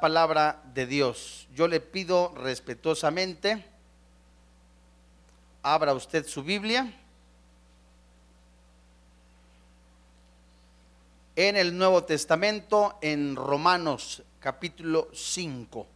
[0.00, 1.46] la palabra de Dios.
[1.54, 3.62] Yo le pido respetuosamente,
[5.62, 6.90] abra usted su Biblia
[11.36, 15.86] en el Nuevo Testamento, en Romanos capítulo 5.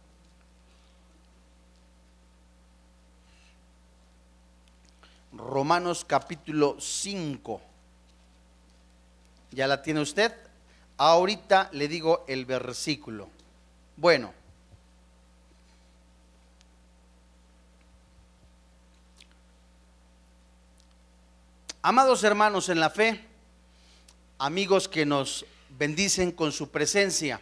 [5.33, 7.59] Romanos capítulo 5.
[9.49, 10.31] ¿Ya la tiene usted?
[10.97, 13.34] Ahorita le digo el versículo.
[13.97, 14.33] Bueno.
[21.81, 23.23] Amados hermanos en la fe,
[24.39, 25.45] amigos que nos
[25.77, 27.39] bendicen con su presencia.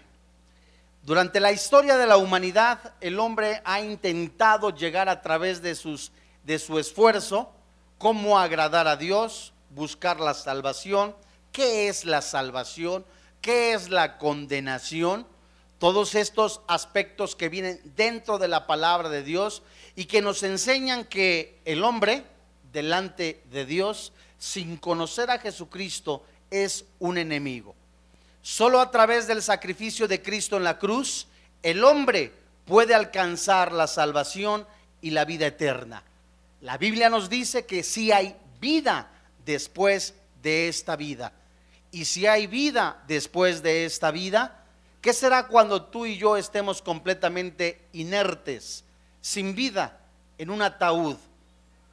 [1.01, 6.11] Durante la historia de la humanidad, el hombre ha intentado llegar a través de, sus,
[6.43, 7.51] de su esfuerzo
[7.97, 11.15] cómo agradar a Dios, buscar la salvación.
[11.53, 13.05] ¿Qué es la salvación?
[13.39, 15.25] ¿Qué es la condenación?
[15.83, 19.63] Todos estos aspectos que vienen dentro de la palabra de Dios
[19.97, 22.23] y que nos enseñan que el hombre
[22.71, 27.75] delante de Dios, sin conocer a Jesucristo, es un enemigo.
[28.41, 31.27] Solo a través del sacrificio de Cristo en la cruz,
[31.61, 32.31] el hombre
[32.63, 34.65] puede alcanzar la salvación
[35.01, 36.01] y la vida eterna.
[36.61, 39.11] La Biblia nos dice que si hay vida
[39.43, 41.33] después de esta vida.
[41.91, 44.62] Y si hay vida después de esta vida,
[45.03, 48.85] ¿qué será cuando tú y yo estemos completamente inertes,
[49.19, 49.99] sin vida,
[50.37, 51.17] en un ataúd?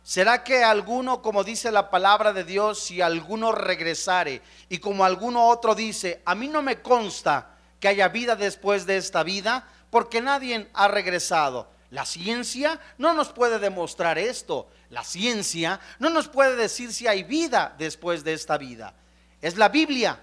[0.04, 5.48] ¿Será que alguno, como dice la palabra de Dios, si alguno regresare y como alguno
[5.48, 10.20] otro dice, a mí no me consta que haya vida después de esta vida, porque
[10.20, 11.68] nadie ha regresado?
[11.90, 14.68] La ciencia no nos puede demostrar esto.
[14.88, 18.94] La ciencia no nos puede decir si hay vida después de esta vida.
[19.42, 20.20] Es la Biblia,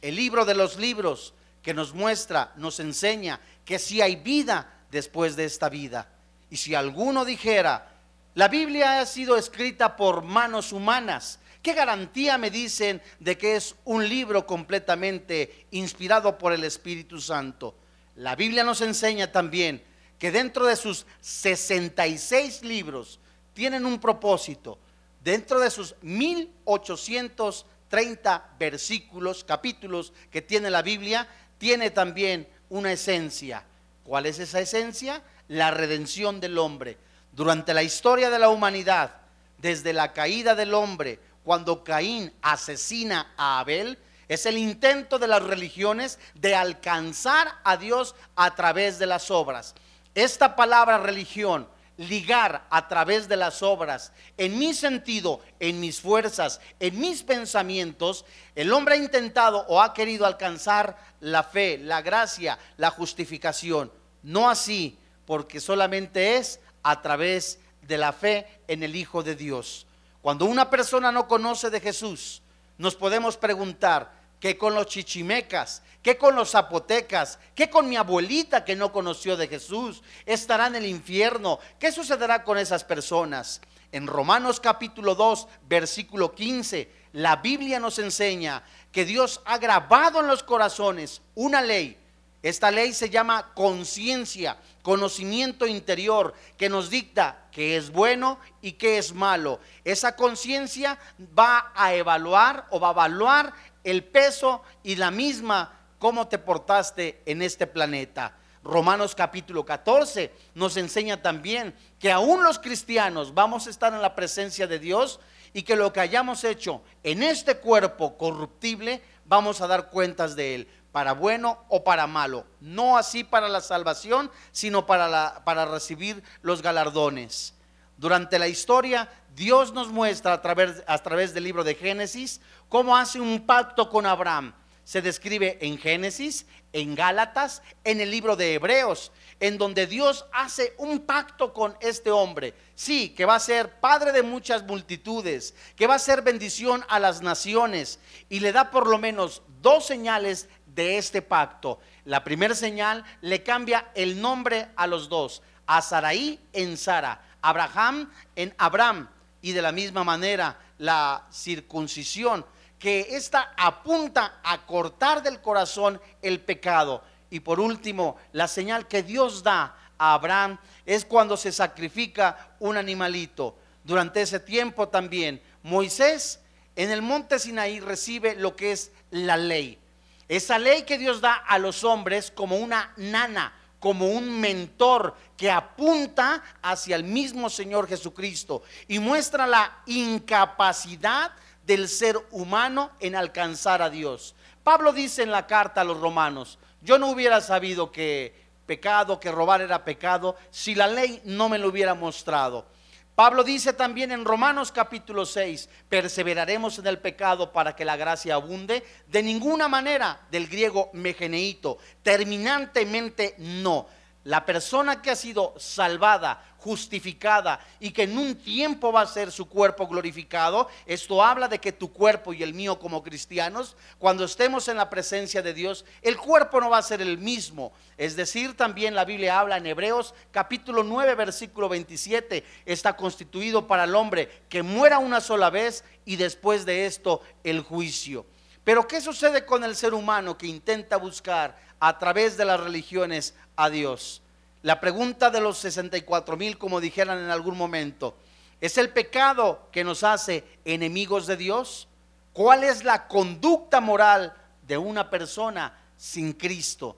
[0.00, 1.34] el libro de los libros,
[1.64, 6.06] que nos muestra, nos enseña que si hay vida después de esta vida.
[6.50, 7.90] Y si alguno dijera,
[8.34, 13.74] la Biblia ha sido escrita por manos humanas, ¿qué garantía me dicen de que es
[13.86, 17.74] un libro completamente inspirado por el Espíritu Santo?
[18.16, 19.82] La Biblia nos enseña también
[20.18, 23.18] que dentro de sus 66 libros
[23.54, 24.78] tienen un propósito.
[25.22, 27.64] Dentro de sus 1800
[27.94, 31.28] 30 versículos, capítulos que tiene la Biblia,
[31.58, 33.64] tiene también una esencia.
[34.04, 35.22] ¿Cuál es esa esencia?
[35.48, 36.98] La redención del hombre.
[37.32, 39.12] Durante la historia de la humanidad,
[39.58, 43.98] desde la caída del hombre, cuando Caín asesina a Abel,
[44.28, 49.74] es el intento de las religiones de alcanzar a Dios a través de las obras.
[50.14, 56.60] Esta palabra religión ligar a través de las obras, en mi sentido, en mis fuerzas,
[56.80, 58.24] en mis pensamientos,
[58.54, 63.92] el hombre ha intentado o ha querido alcanzar la fe, la gracia, la justificación.
[64.22, 69.86] No así, porque solamente es a través de la fe en el Hijo de Dios.
[70.22, 72.42] Cuando una persona no conoce de Jesús,
[72.78, 75.80] nos podemos preguntar, ¿qué con los chichimecas?
[76.02, 77.38] ¿Qué con los zapotecas?
[77.54, 80.02] ¿Qué con mi abuelita que no conoció de Jesús?
[80.26, 81.58] Estará en el infierno.
[81.78, 83.62] ¿Qué sucederá con esas personas?
[83.90, 88.62] En Romanos capítulo 2, versículo 15, la Biblia nos enseña
[88.92, 91.96] que Dios ha grabado en los corazones una ley.
[92.42, 98.98] Esta ley se llama conciencia, conocimiento interior, que nos dicta qué es bueno y qué
[98.98, 99.58] es malo.
[99.84, 106.26] Esa conciencia va a evaluar o va a evaluar el peso y la misma cómo
[106.28, 108.36] te portaste en este planeta.
[108.62, 114.14] Romanos capítulo 14 nos enseña también que aún los cristianos vamos a estar en la
[114.14, 115.20] presencia de Dios
[115.52, 120.54] y que lo que hayamos hecho en este cuerpo corruptible vamos a dar cuentas de
[120.54, 122.46] él, para bueno o para malo.
[122.60, 127.54] No así para la salvación, sino para, para recibir los galardones.
[127.96, 132.96] Durante la historia, Dios nos muestra a través, a través del libro de Génesis cómo
[132.96, 138.54] hace un pacto con Abraham se describe en Génesis, en Gálatas, en el libro de
[138.54, 142.54] Hebreos, en donde Dios hace un pacto con este hombre.
[142.74, 147.00] Sí, que va a ser padre de muchas multitudes, que va a ser bendición a
[147.00, 147.98] las naciones
[148.28, 151.80] y le da por lo menos dos señales de este pacto.
[152.04, 158.10] La primera señal le cambia el nombre a los dos, a Saraí en Sara, Abraham
[158.36, 159.08] en Abraham
[159.44, 162.46] y de la misma manera la circuncisión
[162.78, 167.04] que esta apunta a cortar del corazón el pecado.
[167.28, 170.56] Y por último, la señal que Dios da a Abraham
[170.86, 173.54] es cuando se sacrifica un animalito.
[173.84, 176.40] Durante ese tiempo también Moisés
[176.74, 179.78] en el monte Sinaí recibe lo que es la ley.
[180.26, 183.52] Esa ley que Dios da a los hombres como una nana,
[183.84, 191.32] como un mentor que apunta hacia el mismo Señor Jesucristo y muestra la incapacidad
[191.66, 194.34] del ser humano en alcanzar a Dios.
[194.62, 199.30] Pablo dice en la carta a los romanos, yo no hubiera sabido que pecado, que
[199.30, 202.64] robar era pecado, si la ley no me lo hubiera mostrado.
[203.14, 208.34] Pablo dice también en Romanos capítulo 6, perseveraremos en el pecado para que la gracia
[208.34, 208.82] abunde.
[209.06, 213.86] De ninguna manera, del griego megeneito, terminantemente no.
[214.24, 219.30] La persona que ha sido salvada, justificada y que en un tiempo va a ser
[219.30, 224.24] su cuerpo glorificado, esto habla de que tu cuerpo y el mío como cristianos, cuando
[224.24, 227.74] estemos en la presencia de Dios, el cuerpo no va a ser el mismo.
[227.98, 233.84] Es decir, también la Biblia habla en Hebreos capítulo 9 versículo 27, está constituido para
[233.84, 238.24] el hombre que muera una sola vez y después de esto el juicio.
[238.64, 241.54] Pero ¿qué sucede con el ser humano que intenta buscar
[241.86, 244.22] a través de las religiones a Dios?
[244.62, 248.16] La pregunta de los 64 mil, como dijeran en algún momento,
[248.58, 251.86] ¿es el pecado que nos hace enemigos de Dios?
[252.32, 254.34] ¿Cuál es la conducta moral
[254.66, 256.96] de una persona sin Cristo?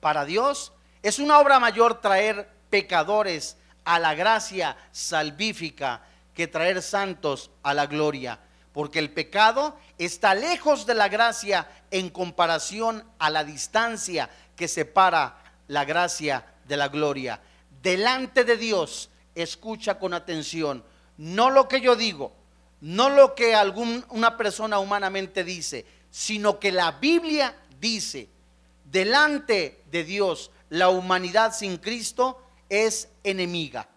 [0.00, 0.72] Para Dios
[1.02, 6.02] es una obra mayor traer pecadores a la gracia salvífica
[6.34, 8.38] que traer santos a la gloria,
[8.72, 15.42] porque el pecado está lejos de la gracia en comparación a la distancia que separa
[15.68, 17.40] la gracia de la gloria.
[17.82, 20.84] Delante de Dios, escucha con atención,
[21.16, 22.34] no lo que yo digo,
[22.80, 28.28] no lo que alguna persona humanamente dice, sino que la Biblia dice,
[28.84, 33.88] delante de Dios, la humanidad sin Cristo es enemiga.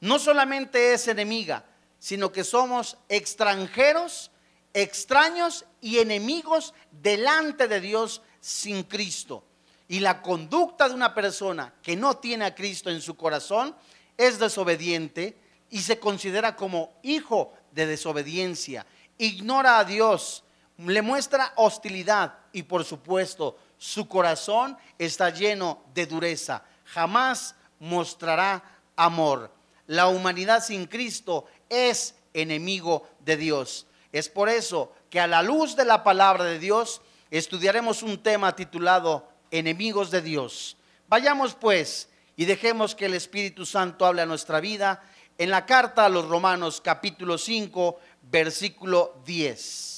[0.00, 1.64] No solamente es enemiga,
[2.04, 4.30] sino que somos extranjeros,
[4.74, 9.42] extraños y enemigos delante de Dios sin Cristo.
[9.88, 13.74] Y la conducta de una persona que no tiene a Cristo en su corazón
[14.18, 15.38] es desobediente
[15.70, 18.84] y se considera como hijo de desobediencia.
[19.16, 20.44] Ignora a Dios,
[20.76, 26.64] le muestra hostilidad y por supuesto su corazón está lleno de dureza.
[26.84, 28.62] Jamás mostrará
[28.94, 29.54] amor.
[29.86, 33.86] La humanidad sin Cristo es enemigo de Dios.
[34.12, 37.00] Es por eso que a la luz de la palabra de Dios
[37.30, 40.76] estudiaremos un tema titulado enemigos de Dios.
[41.08, 45.02] Vayamos pues y dejemos que el Espíritu Santo hable a nuestra vida
[45.38, 47.98] en la carta a los Romanos capítulo 5
[48.30, 49.94] versículo 10.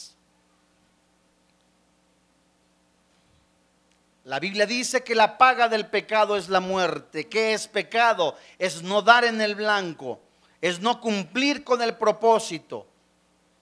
[4.24, 7.28] La Biblia dice que la paga del pecado es la muerte.
[7.28, 8.36] ¿Qué es pecado?
[8.58, 10.20] Es no dar en el blanco,
[10.60, 12.86] es no cumplir con el propósito.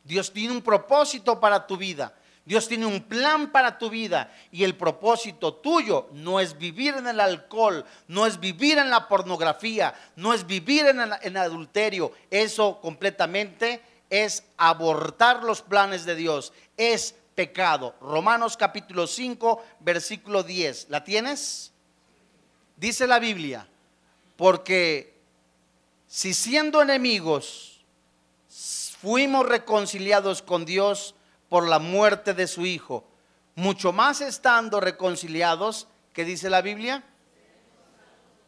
[0.04, 2.14] Dios tiene un propósito para tu vida.
[2.44, 7.06] Dios tiene un plan para tu vida y el propósito tuyo no es vivir en
[7.06, 12.12] el alcohol, no es vivir en la pornografía, no es vivir en el, adulterio.
[12.30, 13.80] Eso completamente
[14.10, 17.94] es abortar los planes de Dios, es pecado.
[18.02, 20.88] Romanos capítulo 5, versículo 10.
[20.90, 21.72] ¿La tienes?
[22.76, 23.66] Dice la Biblia,
[24.36, 25.13] porque
[26.14, 27.84] si siendo enemigos
[29.00, 31.16] fuimos reconciliados con Dios,
[31.48, 33.04] por la muerte de su Hijo,
[33.56, 37.02] mucho más estando reconciliados, que dice la Biblia,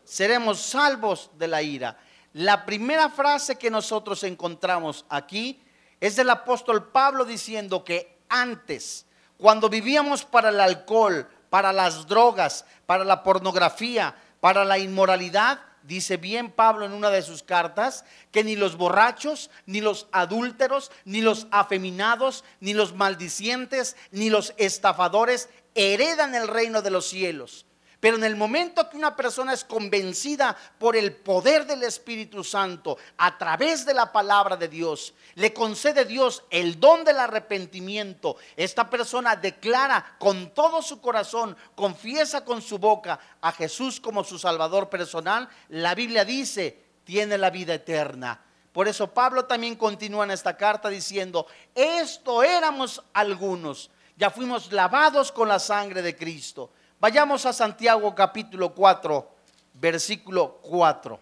[0.05, 1.99] seremos salvos de la ira.
[2.35, 5.61] La primera frase que nosotros encontramos aquí
[5.99, 9.07] es del apóstol Pablo diciendo que antes,
[9.39, 16.17] cuando vivíamos para el alcohol, para las drogas, para la pornografía, para la inmoralidad, dice
[16.17, 21.21] bien Pablo en una de sus cartas, que ni los borrachos, ni los adúlteros, ni
[21.21, 27.67] los afeminados, ni los maldicientes, ni los estafadores heredan el reino de los cielos.
[28.07, 32.97] Pero en el momento que una persona es convencida por el poder del Espíritu Santo
[33.17, 38.37] a través de la palabra de Dios, le concede Dios el don del arrepentimiento.
[38.57, 44.39] Esta persona declara con todo su corazón, confiesa con su boca a Jesús como su
[44.39, 45.49] Salvador personal.
[45.71, 48.41] La Biblia dice, tiene la vida eterna.
[48.73, 55.33] Por eso Pablo también continúa en esta carta diciendo, esto éramos algunos, ya fuimos lavados
[55.33, 56.71] con la sangre de Cristo.
[56.99, 59.31] Vayamos a Santiago capítulo 4,
[59.75, 61.21] versículo 4.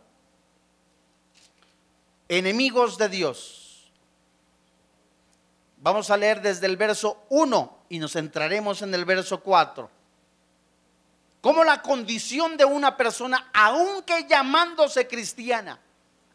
[2.28, 3.90] Enemigos de Dios.
[5.78, 9.90] Vamos a leer desde el verso 1 y nos centraremos en el verso 4.
[11.40, 15.80] Como la condición de una persona, aunque llamándose cristiana,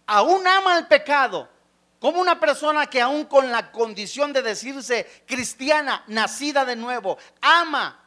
[0.06, 1.48] aún ama el pecado,
[2.00, 7.99] como una persona que aún con la condición de decirse cristiana, nacida de nuevo, ama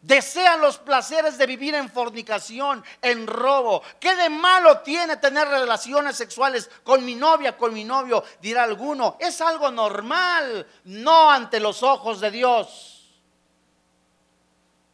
[0.00, 3.82] Desean los placeres de vivir en fornicación, en robo.
[3.98, 8.22] ¿Qué de malo tiene tener relaciones sexuales con mi novia, con mi novio?
[8.40, 9.16] Dirá alguno.
[9.18, 13.20] Es algo normal, no ante los ojos de Dios.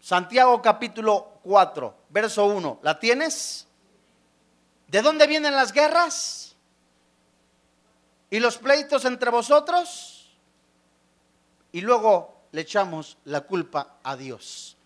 [0.01, 2.81] Santiago capítulo 4, verso 1.
[2.83, 3.67] ¿La tienes?
[4.89, 6.57] ¿De dónde vienen las guerras?
[8.31, 10.35] ¿Y los pleitos entre vosotros?
[11.73, 14.79] Y luego le echamos la culpa a Dios.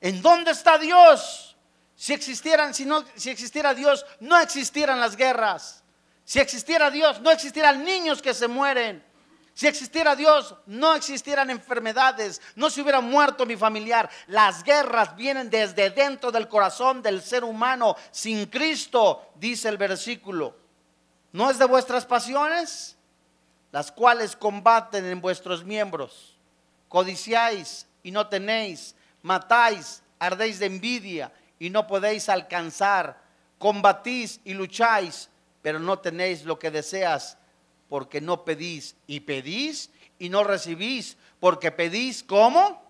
[0.00, 1.56] ¿En dónde está Dios?
[1.94, 5.82] Si existieran, si existiera Dios, no existieran las guerras.
[6.24, 9.04] Si existiera Dios, no existieran niños que se mueren.
[9.52, 14.08] Si existiera Dios, no existieran enfermedades, no se hubiera muerto mi familiar.
[14.28, 17.96] Las guerras vienen desde dentro del corazón del ser humano.
[18.10, 20.56] Sin Cristo, dice el versículo,
[21.32, 22.96] ¿no es de vuestras pasiones?
[23.72, 26.38] Las cuales combaten en vuestros miembros.
[26.88, 33.22] Codiciáis y no tenéis matáis, ardéis de envidia y no podéis alcanzar,
[33.58, 35.28] combatís y lucháis,
[35.62, 37.36] pero no tenéis lo que deseas,
[37.88, 42.82] porque no pedís y pedís y no recibís, porque pedís ¿cómo?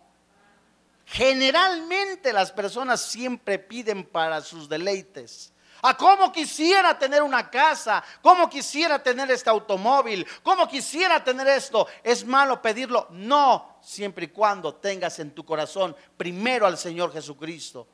[1.06, 5.52] Generalmente las personas siempre piden para sus deleites.
[5.82, 11.86] A cómo quisiera tener una casa, cómo quisiera tener este automóvil, cómo quisiera tener esto.
[12.04, 13.08] ¿Es malo pedirlo?
[13.10, 17.86] No, siempre y cuando tengas en tu corazón primero al Señor Jesucristo.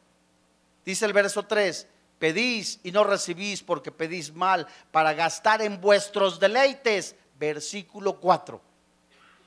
[0.84, 1.86] Dice el verso 3,
[2.18, 7.16] pedís y no recibís porque pedís mal para gastar en vuestros deleites.
[7.38, 8.60] Versículo 4.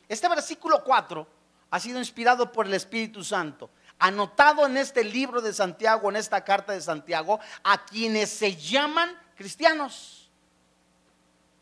[0.07, 1.27] Este versículo 4
[1.71, 3.69] ha sido inspirado por el Espíritu Santo
[3.99, 9.15] anotado en este libro de Santiago, en esta carta de Santiago, a quienes se llaman
[9.35, 10.31] cristianos.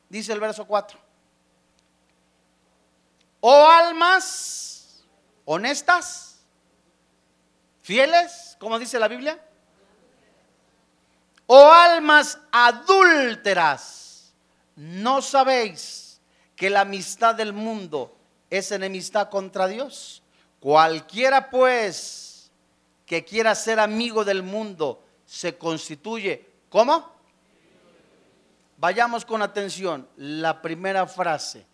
[0.08, 1.07] Dice el verso 4.
[3.40, 5.06] Oh almas
[5.46, 6.40] honestas,
[7.82, 9.44] fieles, como dice la Biblia.
[11.46, 14.34] Oh almas adúlteras,
[14.76, 16.20] ¿no sabéis
[16.56, 18.18] que la amistad del mundo
[18.50, 20.24] es enemistad contra Dios?
[20.60, 22.52] Cualquiera pues
[23.06, 27.16] que quiera ser amigo del mundo se constituye, ¿cómo?
[28.78, 31.66] Vayamos con atención, la primera frase,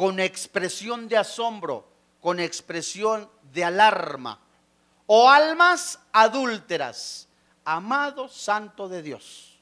[0.00, 1.86] con expresión de asombro,
[2.22, 4.40] con expresión de alarma,
[5.04, 7.28] o almas adúlteras,
[7.66, 9.60] amado santo de Dios.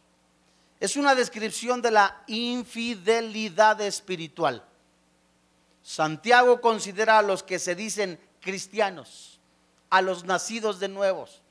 [0.78, 4.64] Es una descripción de la infidelidad espiritual.
[5.83, 9.40] Santiago considera a los que se dicen cristianos
[9.90, 11.42] a los nacidos de nuevos,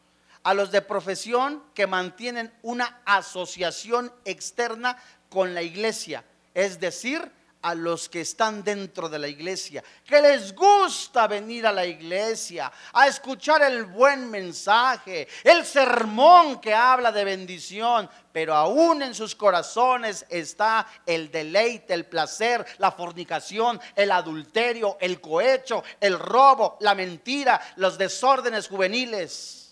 [0.43, 4.95] a los de profesión que mantienen una asociación externa
[5.29, 7.33] con la iglesia, es decir,
[7.67, 12.71] a los que están dentro de la iglesia, que les gusta venir a la iglesia,
[12.93, 19.35] a escuchar el buen mensaje, el sermón que habla de bendición, pero aún en sus
[19.35, 26.95] corazones está el deleite, el placer, la fornicación, el adulterio, el cohecho, el robo, la
[26.95, 29.66] mentira, los desórdenes juveniles.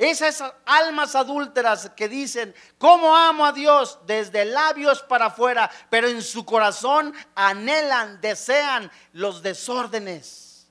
[0.00, 3.98] Esas almas adúlteras que dicen, ¿cómo amo a Dios?
[4.06, 10.66] Desde labios para afuera, pero en su corazón anhelan, desean los desórdenes.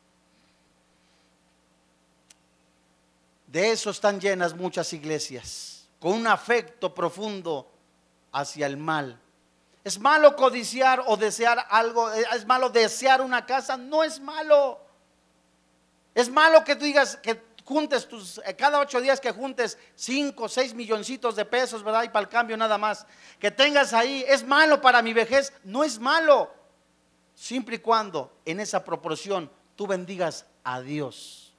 [3.46, 7.72] De eso están llenas muchas iglesias, con un afecto profundo
[8.32, 9.22] hacia el mal.
[9.84, 12.12] ¿Es malo codiciar o desear algo?
[12.12, 13.78] ¿Es malo desear una casa?
[13.78, 14.80] No es malo.
[16.16, 20.50] Es malo que tú digas que juntes tus, eh, cada ocho días que juntes cinco,
[20.50, 22.02] seis milloncitos de pesos, ¿verdad?
[22.02, 23.06] Y para el cambio nada más.
[23.38, 25.54] Que tengas ahí, ¿es malo para mi vejez?
[25.64, 26.52] No es malo.
[27.36, 31.54] Siempre y cuando en esa proporción tú bendigas a Dios.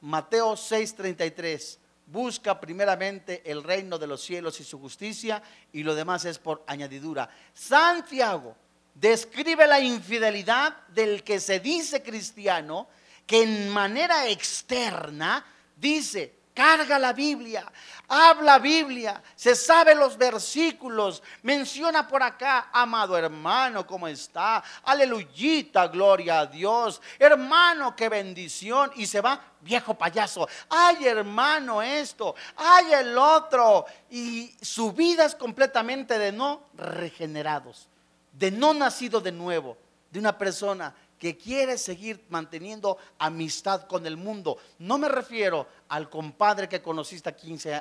[0.00, 1.78] Mateo 6:33.
[2.06, 5.40] Busca primeramente el reino de los cielos y su justicia
[5.72, 7.30] y lo demás es por añadidura.
[7.54, 8.56] Santiago
[8.94, 12.88] describe la infidelidad del que se dice cristiano
[13.26, 15.44] que en manera externa
[15.76, 17.70] dice, carga la Biblia,
[18.08, 24.62] habla Biblia, se sabe los versículos, menciona por acá, amado hermano, ¿cómo está?
[24.84, 27.02] Aleluyita, gloria a Dios.
[27.18, 28.92] Hermano, qué bendición.
[28.94, 30.48] Y se va, viejo payaso.
[30.68, 32.34] Ay, hermano, esto.
[32.56, 33.86] Ay, el otro.
[34.10, 37.88] Y su vida es completamente de no regenerados,
[38.32, 39.76] de no nacido de nuevo,
[40.10, 44.58] de una persona que quiere seguir manteniendo amistad con el mundo.
[44.78, 47.34] No me refiero al compadre que conociste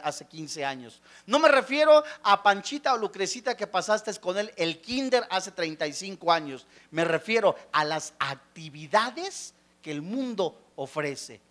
[0.03, 1.01] hace 15 años.
[1.25, 6.31] No me refiero a Panchita o Lucrecita que pasaste con él el kinder hace 35
[6.31, 6.67] años.
[6.91, 11.41] Me refiero a las actividades que el mundo ofrece.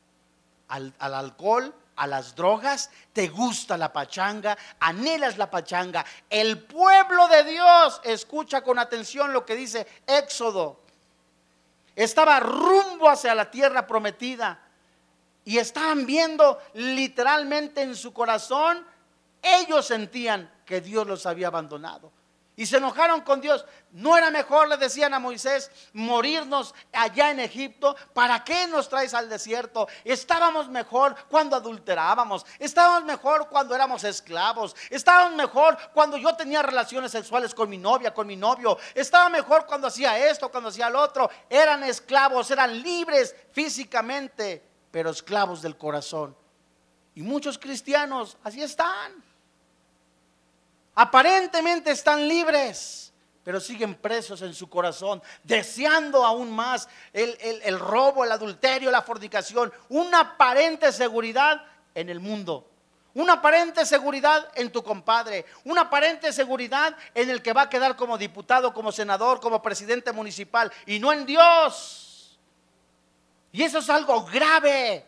[0.68, 6.04] al, al alcohol, a las drogas, te gusta la pachanga, anhelas la pachanga.
[6.30, 10.81] El pueblo de Dios, escucha con atención lo que dice Éxodo,
[11.96, 14.60] estaba rumbo hacia la tierra prometida
[15.44, 18.86] y estaban viendo literalmente en su corazón,
[19.42, 22.12] ellos sentían que Dios los había abandonado.
[22.62, 23.64] Y se enojaron con Dios.
[23.90, 27.96] ¿No era mejor, le decían a Moisés, morirnos allá en Egipto?
[28.14, 29.88] ¿Para qué nos traes al desierto?
[30.04, 32.46] Estábamos mejor cuando adulterábamos.
[32.60, 34.76] Estábamos mejor cuando éramos esclavos.
[34.90, 38.78] Estábamos mejor cuando yo tenía relaciones sexuales con mi novia, con mi novio.
[38.94, 41.28] Estaba mejor cuando hacía esto, cuando hacía lo otro.
[41.50, 46.36] Eran esclavos, eran libres físicamente, pero esclavos del corazón.
[47.16, 49.31] Y muchos cristianos así están.
[50.94, 58.32] Aparentemente están libres, pero siguen presos en su corazón, deseando aún más el, robo, el
[58.32, 62.68] adulterio, la fornicación, una aparente seguridad en el mundo.
[63.14, 67.94] Una aparente seguridad en tu compadre, una aparente seguridad en el que va a quedar
[67.94, 72.38] como diputado, como senador, como presidente municipal y no en Dios.
[73.50, 75.06] Y eso es algo grave.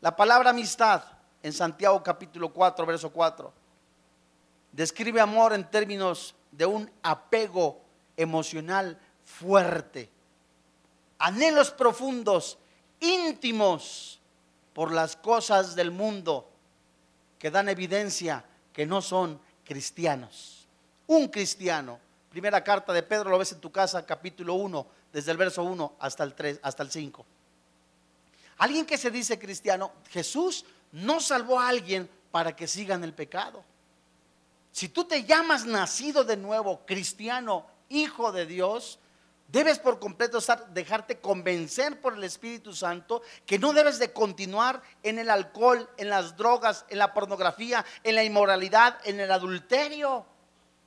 [0.00, 1.02] La palabra amistad
[1.42, 3.52] en Santiago capítulo 4, verso 4.
[4.72, 7.80] Describe amor en términos de un apego
[8.16, 10.10] emocional fuerte,
[11.18, 12.58] anhelos profundos,
[13.00, 14.20] íntimos
[14.72, 16.50] por las cosas del mundo
[17.38, 20.68] que dan evidencia que no son cristianos.
[21.06, 25.36] Un cristiano, primera carta de Pedro, lo ves en tu casa, capítulo 1, desde el
[25.36, 27.26] verso 1 hasta el 3, hasta el 5.
[28.58, 33.64] Alguien que se dice cristiano, Jesús no salvó a alguien para que sigan el pecado.
[34.72, 38.98] Si tú te llamas nacido de nuevo, cristiano, hijo de Dios,
[39.48, 40.38] debes por completo
[40.72, 46.08] dejarte convencer por el Espíritu Santo que no debes de continuar en el alcohol, en
[46.08, 50.24] las drogas, en la pornografía, en la inmoralidad, en el adulterio.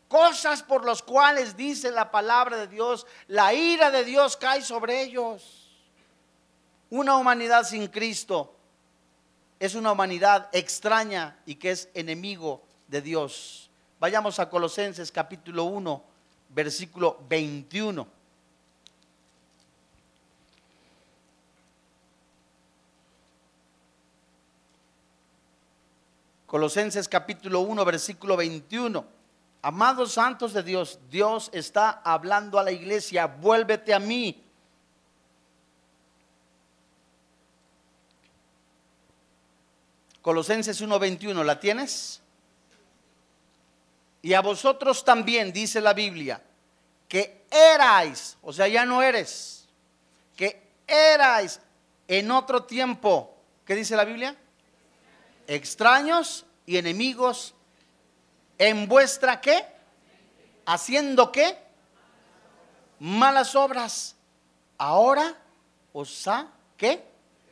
[0.07, 5.01] Cosas por las cuales dice la palabra de Dios, la ira de Dios cae sobre
[5.01, 5.71] ellos.
[6.89, 8.52] Una humanidad sin Cristo
[9.63, 13.69] es una humanidad extraña y que es enemigo de Dios.
[13.97, 16.03] Vayamos a Colosenses capítulo 1,
[16.49, 18.05] versículo 21.
[26.45, 29.05] Colosenses capítulo 1, versículo 21.
[29.61, 34.42] Amados santos de Dios, Dios está hablando a la iglesia, vuélvete a mí
[40.23, 42.21] Colosenses 1:21, ¿la tienes?
[44.21, 46.41] Y a vosotros también, dice la Biblia,
[47.09, 49.67] que erais, o sea, ya no eres,
[50.37, 51.59] que erais
[52.07, 54.33] en otro tiempo, ¿qué dice la Biblia?
[55.45, 57.53] Extraños y enemigos
[58.57, 59.65] en vuestra qué?
[60.65, 61.57] Haciendo qué?
[62.99, 64.15] Malas obras.
[64.77, 65.35] Ahora
[65.91, 67.05] os ha qué?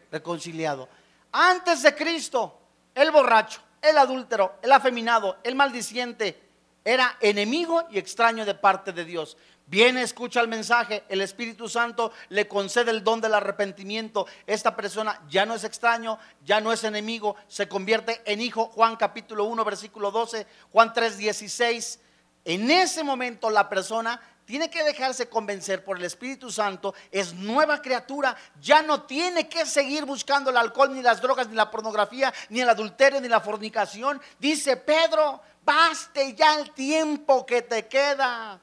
[0.09, 0.87] Reconciliado.
[1.33, 2.60] Antes de Cristo
[2.95, 6.41] el borracho, el adúltero, el afeminado, el maldiciente,
[6.83, 9.37] era enemigo y extraño de parte de Dios.
[9.67, 14.25] Viene, escucha el mensaje, el Espíritu Santo le concede el don del arrepentimiento.
[14.45, 18.65] Esta persona ya no es extraño, ya no es enemigo, se convierte en hijo.
[18.65, 21.99] Juan capítulo 1, versículo 12, Juan 3, 16.
[22.43, 27.81] En ese momento la persona tiene que dejarse convencer por el Espíritu Santo, es nueva
[27.81, 32.33] criatura, ya no tiene que seguir buscando el alcohol, ni las drogas, ni la pornografía,
[32.49, 34.21] ni el adulterio, ni la fornicación.
[34.39, 38.59] Dice Pedro, baste ya el tiempo que te queda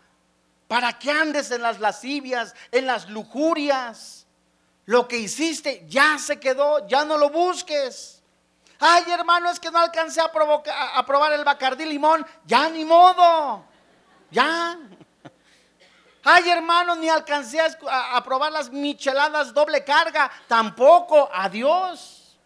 [0.67, 4.27] para que andes en las lascivias, en las lujurias.
[4.85, 8.23] Lo que hiciste ya se quedó, ya no lo busques.
[8.79, 10.31] Ay, hermano, es que no alcancé a,
[10.95, 12.25] a probar el bacardí limón.
[12.45, 13.65] Ya ni modo.
[14.31, 14.79] Ya.
[16.25, 20.31] Ay, hermano, ni alcancé a, probar las micheladas doble carga.
[20.47, 21.29] Tampoco.
[21.33, 22.37] Adiós.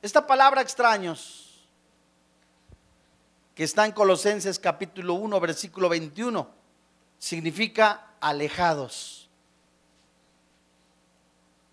[0.00, 1.66] Esta palabra extraños,
[3.54, 6.48] que está en Colosenses capítulo 1, versículo 21,
[7.18, 9.28] significa alejados,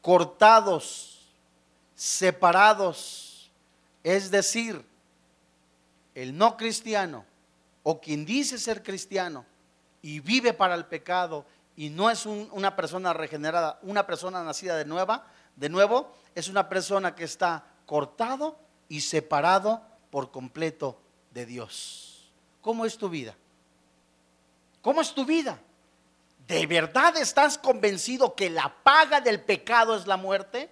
[0.01, 1.21] cortados,
[1.93, 3.51] separados.
[4.03, 4.83] Es decir,
[6.15, 7.25] el no cristiano
[7.83, 9.45] o quien dice ser cristiano
[10.06, 14.86] y vive para el pecado y no es una persona regenerada, una persona nacida de
[14.86, 18.56] nueva, de nuevo, es una persona que está cortado
[18.88, 22.32] y separado por completo de Dios.
[22.62, 23.36] ¿Cómo es tu vida?
[24.84, 25.58] ¿Cómo es tu vida?
[26.48, 30.70] ¿De verdad estás convencido que la paga del pecado es la muerte?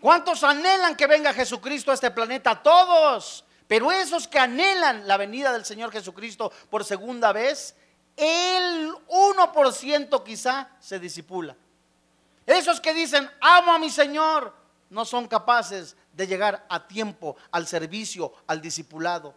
[0.00, 2.62] ¿Cuántos anhelan que venga Jesucristo a este planeta?
[2.62, 3.44] Todos.
[3.74, 7.74] Pero esos que anhelan la venida del Señor Jesucristo por segunda vez,
[8.16, 11.56] el 1% quizá se disipula.
[12.46, 14.54] Esos que dicen, amo a mi Señor,
[14.90, 19.34] no son capaces de llegar a tiempo al servicio, al discipulado.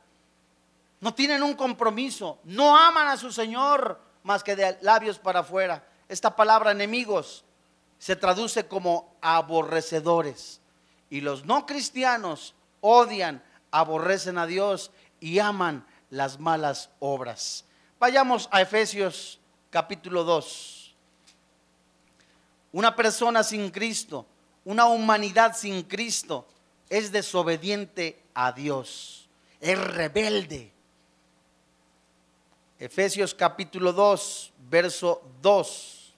[1.00, 5.84] No tienen un compromiso, no aman a su Señor más que de labios para afuera.
[6.08, 7.44] Esta palabra enemigos
[7.98, 10.62] se traduce como aborrecedores.
[11.10, 13.44] Y los no cristianos odian,
[13.80, 17.66] aborrecen a Dios y aman las malas obras.
[18.00, 20.96] Vayamos a Efesios capítulo 2.
[22.72, 24.26] Una persona sin Cristo,
[24.66, 26.48] una humanidad sin Cristo,
[26.90, 30.72] es desobediente a Dios, es rebelde.
[32.80, 36.14] Efesios capítulo 2, verso 2.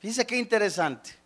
[0.00, 1.19] Fíjense qué interesante.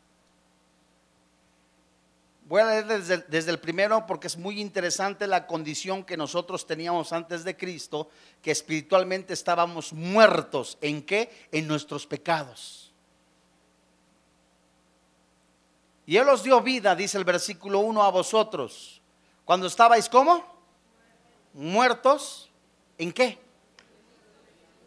[2.46, 6.66] Voy a leer desde, desde, el primero porque es muy interesante la condición que nosotros
[6.66, 8.11] teníamos antes de Cristo,
[8.42, 10.76] que espiritualmente estábamos muertos.
[10.83, 11.48] ¿En qué?
[11.52, 12.92] En nuestros pecados.
[16.07, 19.00] Y Él os dio vida, dice el versículo 1, a vosotros.
[19.44, 20.44] Cuando estabais como?
[21.54, 22.50] Muertos.
[22.98, 23.38] ¿En qué?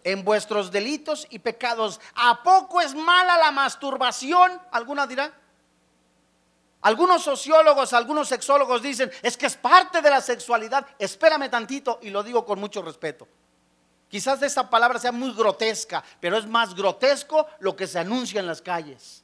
[0.04, 2.00] En vuestros delitos y pecados.
[2.14, 4.62] ¿A poco es mala la masturbación?
[4.72, 5.34] ¿Alguna dirá?
[6.88, 10.88] Algunos sociólogos, algunos sexólogos dicen, es que es parte de la sexualidad.
[10.98, 13.28] Espérame tantito y lo digo con mucho respeto.
[14.08, 18.48] Quizás esta palabra sea muy grotesca, pero es más grotesco lo que se anuncia en
[18.48, 19.22] las calles.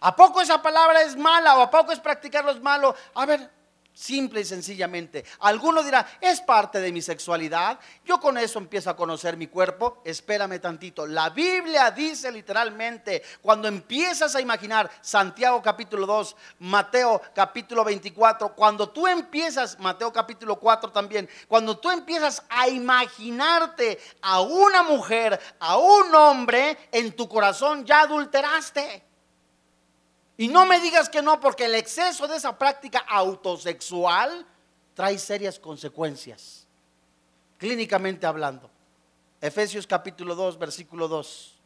[0.00, 2.94] ¿A poco esa palabra es mala o a poco es practicarlo es malo?
[3.12, 3.50] A ver,
[3.92, 5.24] Simple y sencillamente.
[5.40, 7.78] Alguno dirá, es parte de mi sexualidad.
[8.04, 10.00] Yo con eso empiezo a conocer mi cuerpo.
[10.04, 11.06] Espérame tantito.
[11.06, 18.88] La Biblia dice literalmente, cuando empiezas a imaginar Santiago capítulo 2, Mateo capítulo 24, cuando
[18.88, 25.76] tú empiezas, Mateo capítulo 4 también, cuando tú empiezas a imaginarte a una mujer, a
[25.76, 29.09] un hombre, en tu corazón ya adulteraste.
[30.40, 34.46] Y no me digas que no, porque el exceso de esa práctica autosexual
[34.94, 36.66] trae serias consecuencias,
[37.58, 38.70] clínicamente hablando.
[39.38, 41.58] Efesios capítulo 2, versículo 2,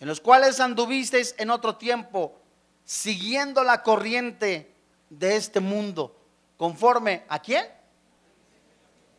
[0.00, 2.40] en los cuales anduvisteis en otro tiempo,
[2.82, 4.74] siguiendo la corriente
[5.10, 6.16] de este mundo,
[6.56, 7.66] conforme a quién?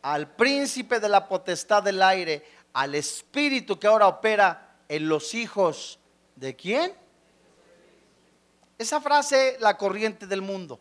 [0.02, 6.00] Al príncipe de la potestad del aire, al espíritu que ahora opera en los hijos
[6.34, 7.03] de quién?
[8.78, 10.80] Esa frase, la corriente del mundo,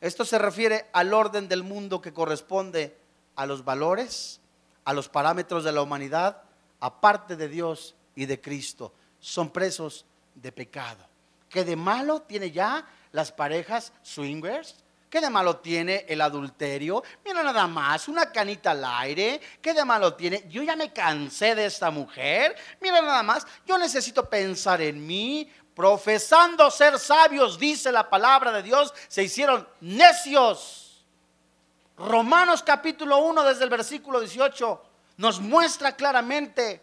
[0.00, 2.96] esto se refiere al orden del mundo que corresponde
[3.34, 4.40] a los valores,
[4.84, 6.42] a los parámetros de la humanidad,
[6.80, 8.92] aparte de Dios y de Cristo.
[9.18, 11.04] Son presos de pecado.
[11.48, 14.76] ¿Qué de malo tiene ya las parejas swingers?
[15.10, 17.02] ¿Qué de malo tiene el adulterio?
[17.24, 19.40] Mira nada más, una canita al aire.
[19.60, 20.44] ¿Qué de malo tiene?
[20.48, 22.54] Yo ya me cansé de esta mujer.
[22.80, 28.64] Mira nada más, yo necesito pensar en mí profesando ser sabios, dice la palabra de
[28.64, 31.04] Dios, se hicieron necios.
[31.96, 34.82] Romanos capítulo 1 desde el versículo 18
[35.18, 36.82] nos muestra claramente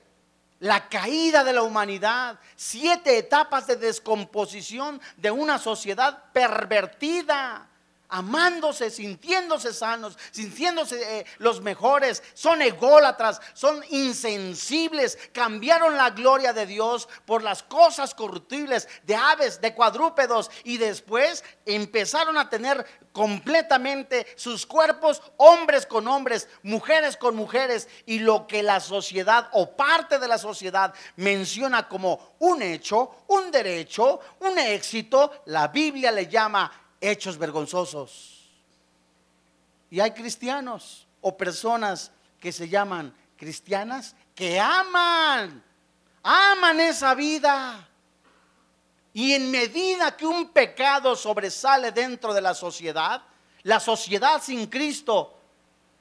[0.59, 7.67] la caída de la humanidad, siete etapas de descomposición de una sociedad pervertida
[8.15, 16.65] amándose, sintiéndose sanos, sintiéndose eh, los mejores, son ególatras, son insensibles, cambiaron la gloria de
[16.65, 24.25] Dios por las cosas corruptibles de aves, de cuadrúpedos y después empezaron a tener completamente
[24.37, 30.19] sus cuerpos, hombres con hombres, mujeres con mujeres y lo que la sociedad o parte
[30.19, 36.84] de la sociedad menciona como un hecho, un derecho, un éxito, la Biblia le llama
[37.07, 38.49] hechos vergonzosos.
[39.89, 45.63] Y hay cristianos o personas que se llaman cristianas que aman,
[46.23, 47.87] aman esa vida.
[49.13, 53.23] Y en medida que un pecado sobresale dentro de la sociedad,
[53.63, 55.37] la sociedad sin Cristo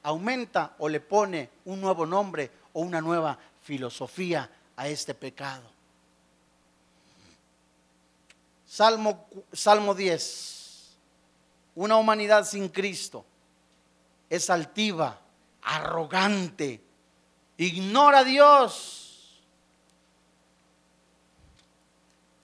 [0.03, 5.63] aumenta o le pone un nuevo nombre o una nueva filosofía a este pecado.
[8.67, 10.54] Salmo, Salmo 10.
[11.75, 13.25] Una humanidad sin Cristo
[14.29, 15.19] es altiva,
[15.61, 16.81] arrogante,
[17.57, 19.41] ignora a Dios.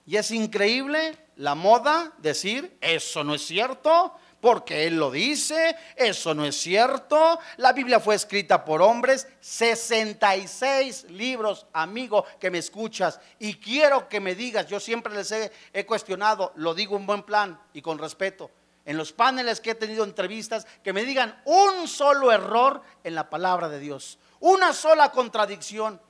[0.05, 6.33] Y es increíble la moda decir, eso no es cierto, porque Él lo dice, eso
[6.33, 7.39] no es cierto.
[7.57, 13.19] La Biblia fue escrita por hombres, 66 libros, amigo, que me escuchas.
[13.39, 17.23] Y quiero que me digas, yo siempre les he, he cuestionado, lo digo en buen
[17.23, 18.49] plan y con respeto.
[18.85, 23.29] En los paneles que he tenido entrevistas, que me digan un solo error en la
[23.29, 26.01] palabra de Dios, una sola contradicción.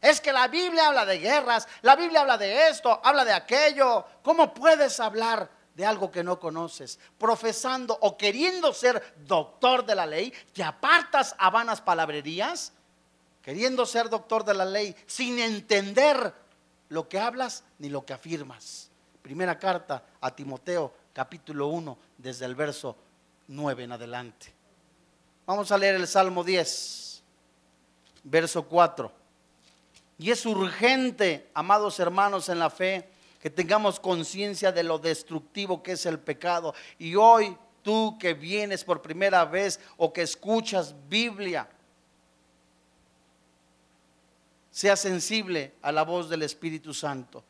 [0.00, 4.04] Es que la Biblia habla de guerras, la Biblia habla de esto, habla de aquello.
[4.22, 10.06] ¿Cómo puedes hablar de algo que no conoces, profesando o queriendo ser doctor de la
[10.06, 12.72] ley, te apartas a vanas palabrerías,
[13.42, 16.34] queriendo ser doctor de la ley sin entender
[16.88, 18.90] lo que hablas ni lo que afirmas.
[19.22, 22.94] Primera carta a Timoteo, capítulo 1, desde el verso
[23.48, 24.54] 9 en adelante.
[25.46, 27.24] Vamos a leer el Salmo 10,
[28.22, 29.10] verso 4.
[30.18, 33.08] Y es urgente, amados hermanos en la fe,
[33.42, 36.72] que tengamos conciencia de lo destructivo que es el pecado.
[37.00, 41.68] Y hoy tú que vienes por primera vez o que escuchas Biblia,
[44.70, 47.42] sea sensible a la voz del Espíritu Santo.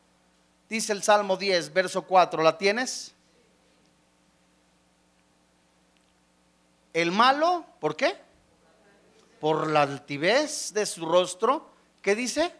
[0.67, 3.13] Dice el Salmo 10, verso 4, ¿la tienes?
[6.93, 8.17] El malo, ¿por qué?
[9.39, 11.69] Por la altivez de su rostro,
[12.01, 12.53] ¿qué dice?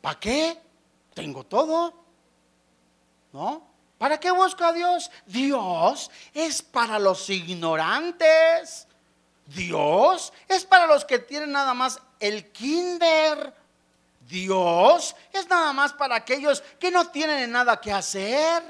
[0.00, 0.66] ¿Para qué?
[1.16, 1.94] tengo todo.
[3.32, 3.66] ¿No?
[3.98, 5.10] ¿Para qué busco a Dios?
[5.24, 8.86] Dios es para los ignorantes.
[9.46, 13.54] Dios es para los que tienen nada más el kinder.
[14.28, 18.62] Dios es nada más para aquellos que no tienen nada que hacer.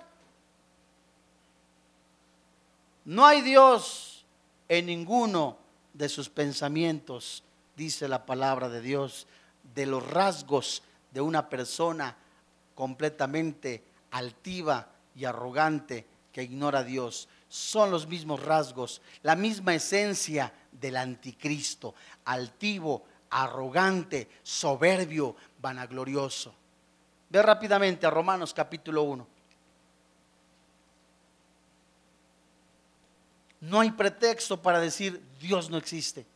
[3.06, 4.26] No hay Dios
[4.68, 5.58] en ninguno
[5.94, 7.44] de sus pensamientos,
[7.76, 9.28] dice la palabra de Dios,
[9.74, 12.16] de los rasgos de una persona
[12.74, 17.28] completamente altiva y arrogante que ignora a Dios.
[17.48, 26.52] Son los mismos rasgos, la misma esencia del anticristo, altivo, arrogante, soberbio, vanaglorioso.
[27.30, 29.35] Ve rápidamente a Romanos capítulo 1.
[33.60, 36.26] No hay pretexto para decir Dios no existe.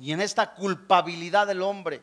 [0.00, 2.02] Y en esta culpabilidad del hombre,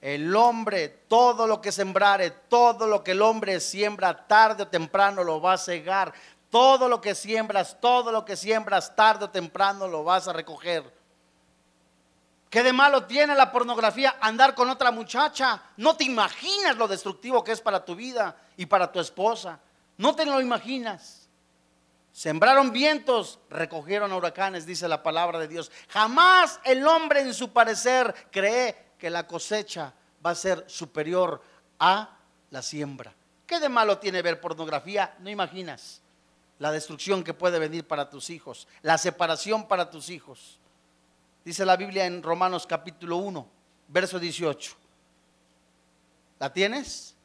[0.00, 5.22] el hombre, todo lo que sembrare, todo lo que el hombre siembra, tarde o temprano
[5.22, 6.12] lo va a cegar.
[6.50, 10.92] Todo lo que siembras, todo lo que siembras, tarde o temprano lo vas a recoger.
[12.50, 15.62] ¿Qué de malo tiene la pornografía andar con otra muchacha?
[15.78, 19.58] No te imaginas lo destructivo que es para tu vida y para tu esposa.
[19.96, 21.21] No te lo imaginas.
[22.12, 25.72] Sembraron vientos, recogieron huracanes, dice la palabra de Dios.
[25.88, 29.94] Jamás el hombre en su parecer cree que la cosecha
[30.24, 31.42] va a ser superior
[31.78, 32.18] a
[32.50, 33.14] la siembra.
[33.46, 35.16] ¿Qué de malo tiene ver pornografía?
[35.20, 36.02] No imaginas
[36.58, 40.60] la destrucción que puede venir para tus hijos, la separación para tus hijos.
[41.44, 43.48] Dice la Biblia en Romanos capítulo 1,
[43.88, 44.76] verso 18.
[46.38, 47.16] ¿La tienes?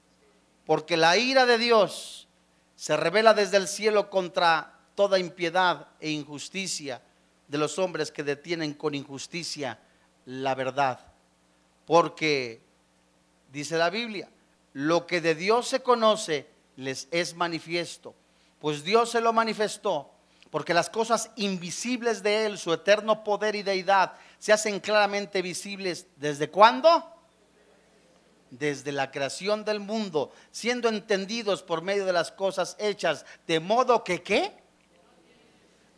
[0.66, 2.28] Porque la ira de Dios
[2.76, 7.02] se revela desde el cielo contra toda impiedad e injusticia
[7.48, 9.80] de los hombres que detienen con injusticia
[10.26, 11.00] la verdad
[11.88, 12.62] porque,
[13.52, 14.30] dice la Biblia,
[14.74, 18.14] lo que de Dios se conoce les es manifiesto,
[18.60, 20.12] pues Dios se lo manifestó,
[20.52, 26.08] porque las cosas invisibles de Él, su eterno poder y deidad, se hacen claramente visibles.
[26.18, 27.10] ¿Desde cuándo?
[28.52, 34.04] Desde la creación del mundo, siendo entendidos por medio de las cosas hechas, de modo
[34.04, 34.54] que, ¿qué?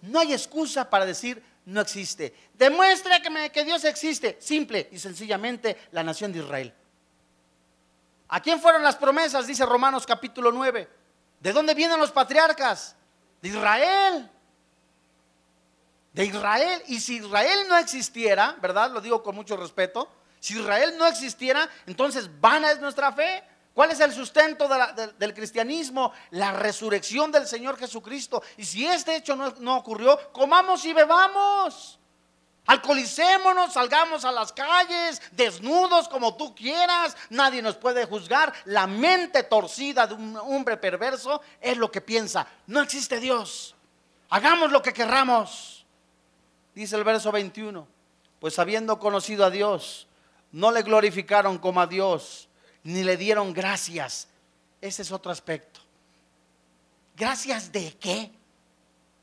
[0.01, 2.33] No hay excusa para decir, no existe.
[2.53, 4.37] Demuestra que, Dios existe.
[4.39, 6.73] Simple y sencillamente la nación de Israel.
[8.29, 9.47] ¿A quién fueron las promesas?
[9.47, 10.87] Dice Romanos capítulo 9.
[11.39, 12.95] ¿De dónde vienen los patriarcas?
[13.41, 14.29] De Israel.
[16.13, 16.83] De Israel.
[16.87, 18.91] Y si Israel no existiera, ¿verdad?
[18.91, 20.09] Lo digo con mucho respeto.
[20.39, 23.43] Si Israel no existiera, entonces vana es nuestra fe.
[23.79, 24.67] ¿Cuál es el sustento
[25.17, 26.11] del cristianismo?
[26.31, 28.43] La resurrección del Señor Jesucristo.
[28.57, 31.97] Y si este hecho no, no ocurrió, comamos y bebamos.
[32.65, 37.15] Alcoholicémonos, salgamos a las calles, desnudos como tú quieras.
[37.29, 38.51] Nadie nos puede juzgar.
[38.65, 42.45] La mente torcida de un hombre perverso es lo que piensa.
[42.67, 43.77] No existe Dios.
[44.29, 45.85] Hagamos lo que querramos.
[46.75, 47.87] Dice el verso 21.
[48.41, 50.09] Pues habiendo conocido a Dios,
[50.51, 52.48] no le glorificaron como a Dios
[52.83, 54.27] ni le dieron gracias.
[54.81, 55.79] Ese es otro aspecto.
[57.15, 58.31] ¿Gracias de qué?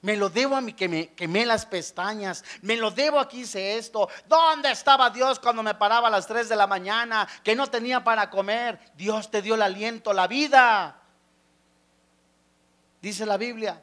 [0.02, 2.44] Me lo debo a mí que me quemé las pestañas.
[2.62, 4.08] Me lo debo aquí hice esto.
[4.28, 7.26] ¿Dónde estaba Dios cuando me paraba a las 3 de la mañana?
[7.42, 8.78] Que no tenía para comer.
[8.96, 11.02] Dios te dio el aliento, la vida.
[13.00, 13.82] dice la Biblia,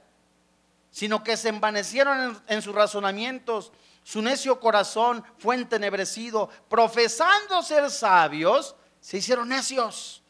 [0.91, 3.73] sino que se envanecieron en, en sus razonamientos.
[4.03, 6.49] Su necio corazón fue entenebrecido.
[6.69, 10.23] Profesando ser sabios, se hicieron necios.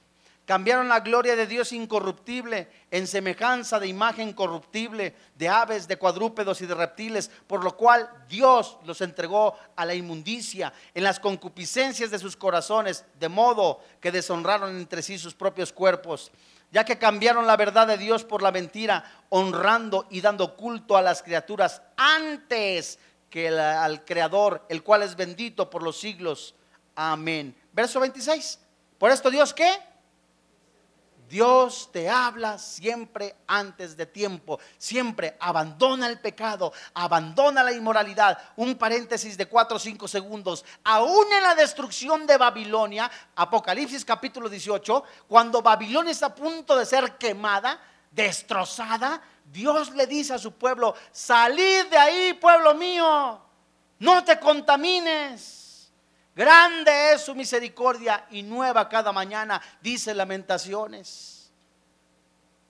[0.45, 6.59] Cambiaron la gloria de Dios incorruptible en semejanza de imagen corruptible, de aves, de cuadrúpedos
[6.59, 12.11] y de reptiles, por lo cual Dios los entregó a la inmundicia en las concupiscencias
[12.11, 16.31] de sus corazones, de modo que deshonraron entre sí sus propios cuerpos,
[16.71, 21.01] ya que cambiaron la verdad de Dios por la mentira, honrando y dando culto a
[21.03, 26.55] las criaturas antes que al Creador, el cual es bendito por los siglos.
[26.95, 27.55] Amén.
[27.71, 28.59] Verso 26.
[29.03, 29.69] Por esto Dios qué?
[31.27, 34.61] Dios te habla siempre antes de tiempo.
[34.77, 38.37] Siempre abandona el pecado, abandona la inmoralidad.
[38.55, 40.63] Un paréntesis de 4 o 5 segundos.
[40.85, 46.85] Aún en la destrucción de Babilonia, Apocalipsis capítulo 18, cuando Babilonia está a punto de
[46.85, 47.77] ser quemada,
[48.09, 53.41] destrozada, Dios le dice a su pueblo, salid de ahí, pueblo mío,
[53.99, 55.62] no te contamines.
[56.35, 61.51] Grande es su misericordia y nueva cada mañana, dice Lamentaciones.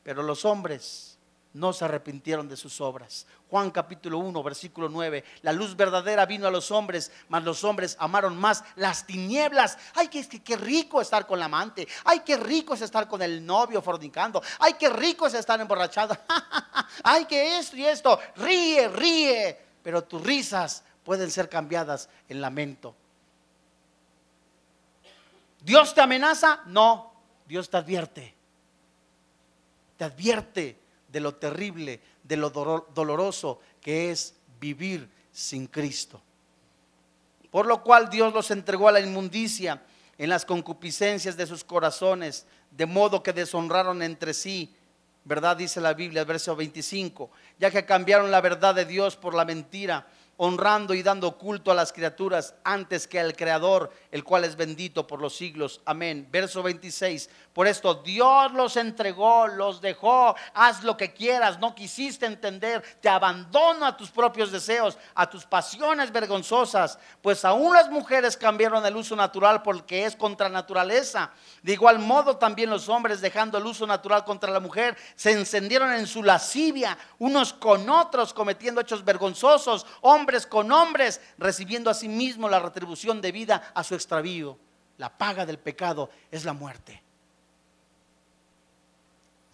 [0.04, 1.18] Pero los hombres
[1.54, 3.26] no se arrepintieron de sus obras.
[3.50, 5.24] Juan capítulo 1, versículo 9.
[5.44, 9.78] La luz verdadera vino a los hombres, mas los hombres amaron más las tinieblas.
[9.94, 11.88] Ay, qué, qué rico estar con la amante.
[12.04, 14.42] Ay, qué rico es estar con el novio fornicando.
[14.60, 16.18] Ay, qué rico es estar emborrachado.
[17.04, 18.20] Ay, que esto y esto.
[18.36, 19.58] Ríe, ríe.
[19.84, 22.96] Pero tus risas pueden ser cambiadas en lamento.
[25.64, 26.62] ¿Dios te amenaza?
[26.66, 27.14] No,
[27.48, 28.36] Dios te advierte.
[29.98, 36.22] Te advierte de lo terrible, de lo doloroso que es vivir sin Cristo.
[37.50, 39.82] Por lo cual Dios los entregó a la inmundicia
[40.18, 44.76] en las concupiscencias de sus corazones, de modo que deshonraron entre sí.
[45.26, 45.56] ¿Verdad?
[45.56, 50.06] Dice la Biblia, verso 25, ya que cambiaron la verdad de Dios por la mentira
[50.38, 55.06] honrando y dando culto a las criaturas antes que al Creador, el cual es bendito
[55.06, 55.82] por los siglos.
[55.86, 56.28] Amén.
[56.32, 57.30] Verso 26.
[57.54, 63.10] Por esto Dios los entregó, los dejó, haz lo que quieras, no quisiste entender, te
[63.10, 68.96] abandono a tus propios deseos, a tus pasiones vergonzosas, pues aún las mujeres cambiaron el
[68.96, 71.32] uso natural porque es contra naturaleza.
[71.62, 75.94] De igual modo también los hombres, dejando el uso natural contra la mujer, se encendieron
[75.94, 82.08] en su lascivia, unos con otros, cometiendo hechos vergonzosos, hombres con hombres, recibiendo a sí
[82.08, 84.58] mismo la retribución debida a su extravío.
[84.98, 87.04] La paga del pecado es la muerte.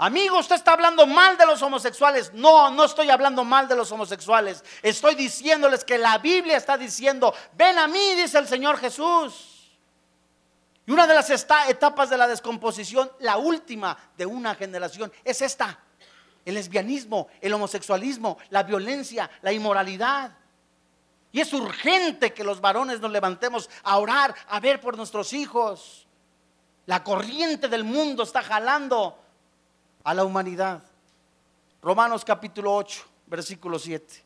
[0.01, 2.31] Amigo, usted está hablando mal de los homosexuales.
[2.33, 4.63] No, no estoy hablando mal de los homosexuales.
[4.81, 9.77] Estoy diciéndoles que la Biblia está diciendo, ven a mí, dice el Señor Jesús.
[10.85, 15.77] Y una de las etapas de la descomposición, la última de una generación, es esta.
[16.45, 20.31] El lesbianismo, el homosexualismo, la violencia, la inmoralidad.
[21.31, 26.07] Y es urgente que los varones nos levantemos a orar, a ver por nuestros hijos.
[26.87, 29.17] La corriente del mundo está jalando
[30.03, 30.81] a la humanidad.
[31.81, 34.23] Romanos capítulo 8, versículo 7.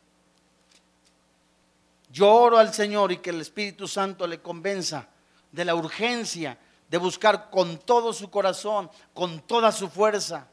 [2.10, 5.08] Yo oro al Señor y que el Espíritu Santo le convenza
[5.52, 6.58] de la urgencia
[6.90, 10.48] de buscar con todo su corazón, con toda su fuerza.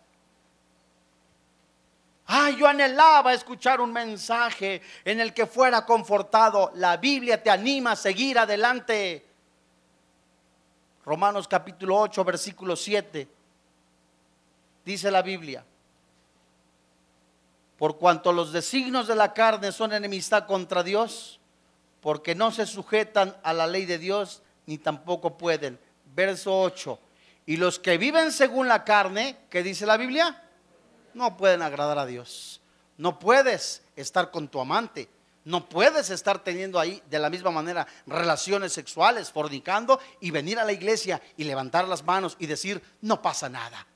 [2.33, 6.71] Ah, yo anhelaba escuchar un mensaje en el que fuera confortado.
[6.77, 9.27] La Biblia te anima a seguir adelante.
[11.05, 13.27] Romanos capítulo 8, versículo 7
[14.85, 15.65] dice la Biblia.
[17.77, 21.41] Por cuanto los designos de la carne son enemistad contra Dios,
[22.01, 25.81] porque no se sujetan a la ley de Dios, ni tampoco pueden.
[26.15, 26.97] Verso 8.
[27.47, 30.45] Y los que viven según la carne, ¿qué dice la Biblia?
[31.15, 32.61] No pueden agradar a Dios.
[32.97, 35.09] No puedes estar con tu amante.
[35.45, 40.65] No puedes estar teniendo ahí de la misma manera relaciones sexuales, fornicando y venir a
[40.65, 43.87] la iglesia y levantar las manos y decir, no pasa nada.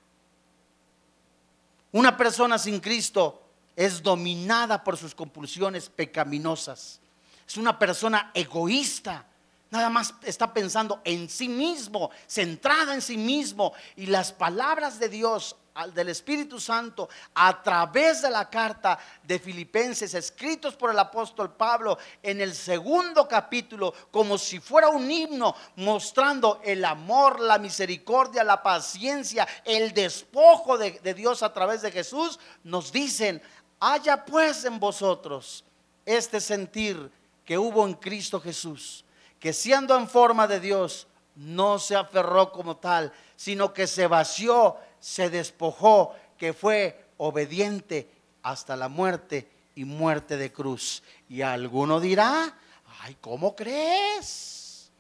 [1.93, 3.43] Una persona sin Cristo
[3.77, 7.01] es dominada por sus compulsiones pecaminosas.
[7.47, 9.27] Es una persona egoísta.
[9.71, 13.75] Nada más está pensando en sí mismo, centrada en sí mismo.
[13.97, 15.57] Y las palabras de Dios
[15.93, 21.99] del Espíritu Santo a través de la carta de Filipenses escritos por el apóstol Pablo
[22.23, 28.63] en el segundo capítulo como si fuera un himno mostrando el amor, la misericordia, la
[28.63, 33.43] paciencia, el despojo de, de Dios a través de Jesús, nos dicen,
[33.81, 35.65] haya pues en vosotros
[36.07, 37.11] este sentir
[37.45, 39.05] que hubo en Cristo Jesús,
[39.41, 44.77] que siendo en forma de Dios, no se aferró como tal, sino que se vació
[45.05, 48.11] se despojó, que fue obediente
[48.43, 51.03] hasta la muerte y muerte de cruz.
[51.29, 52.57] Y alguno dirá,
[53.03, 54.91] ay, ¿cómo crees?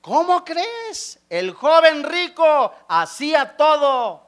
[0.00, 1.18] ¿Cómo crees?
[1.28, 4.26] El joven rico hacía todo,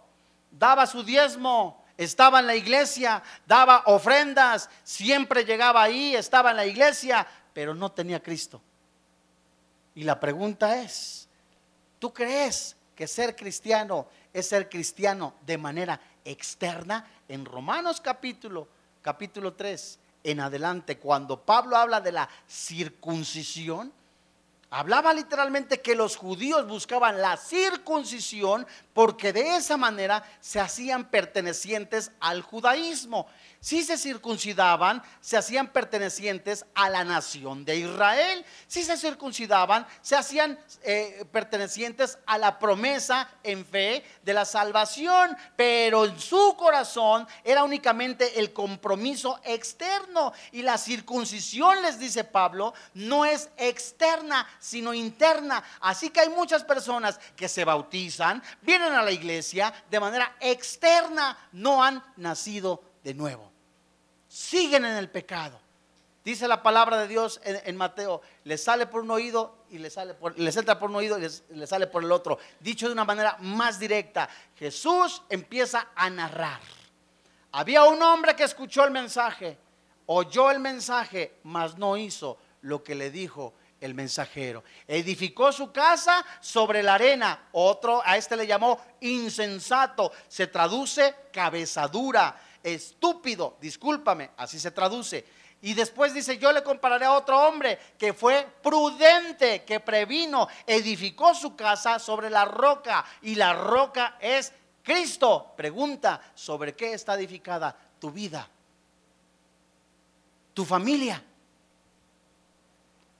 [0.50, 6.66] daba su diezmo, estaba en la iglesia, daba ofrendas, siempre llegaba ahí, estaba en la
[6.66, 8.60] iglesia, pero no tenía Cristo.
[9.94, 11.30] Y la pregunta es,
[11.98, 14.08] ¿tú crees que ser cristiano
[14.38, 17.08] es ser cristiano de manera externa?
[17.26, 18.68] En Romanos capítulo,
[19.00, 23.90] capítulo 3 en adelante, cuando Pablo habla de la circuncisión,
[24.78, 32.12] Hablaba literalmente que los judíos buscaban la circuncisión porque de esa manera se hacían pertenecientes
[32.20, 33.26] al judaísmo.
[33.58, 38.44] Si se circuncidaban, se hacían pertenecientes a la nación de Israel.
[38.66, 45.36] Si se circuncidaban, se hacían eh, pertenecientes a la promesa en fe de la salvación.
[45.56, 50.32] Pero en su corazón era únicamente el compromiso externo.
[50.52, 55.62] Y la circuncisión, les dice Pablo, no es externa, sino interna.
[55.80, 61.36] Así que hay muchas personas que se bautizan, vienen a la iglesia de manera externa,
[61.52, 63.56] no han nacido de nuevo
[64.36, 65.58] siguen en el pecado.
[66.22, 70.14] Dice la palabra de Dios en, Mateo, le sale por un oído y le sale
[70.36, 72.38] les entra por un oído y le sale por el otro.
[72.60, 76.60] Dicho de una manera más directa, Jesús empieza a narrar.
[77.52, 79.56] Había un hombre que escuchó el mensaje,
[80.06, 84.64] oyó el mensaje, mas no hizo lo que le dijo el mensajero.
[84.86, 87.48] Edificó su casa sobre la arena.
[87.52, 90.12] Otro a este le llamó insensato.
[90.28, 95.24] Se traduce cabezadura estúpido, discúlpame, así se traduce.
[95.62, 101.34] Y después dice, yo le compararé a otro hombre que fue prudente, que previno, edificó
[101.34, 104.52] su casa sobre la roca y la roca es
[104.82, 105.54] Cristo.
[105.56, 108.48] Pregunta, ¿sobre qué está edificada tu vida?
[110.52, 111.22] Tu familia.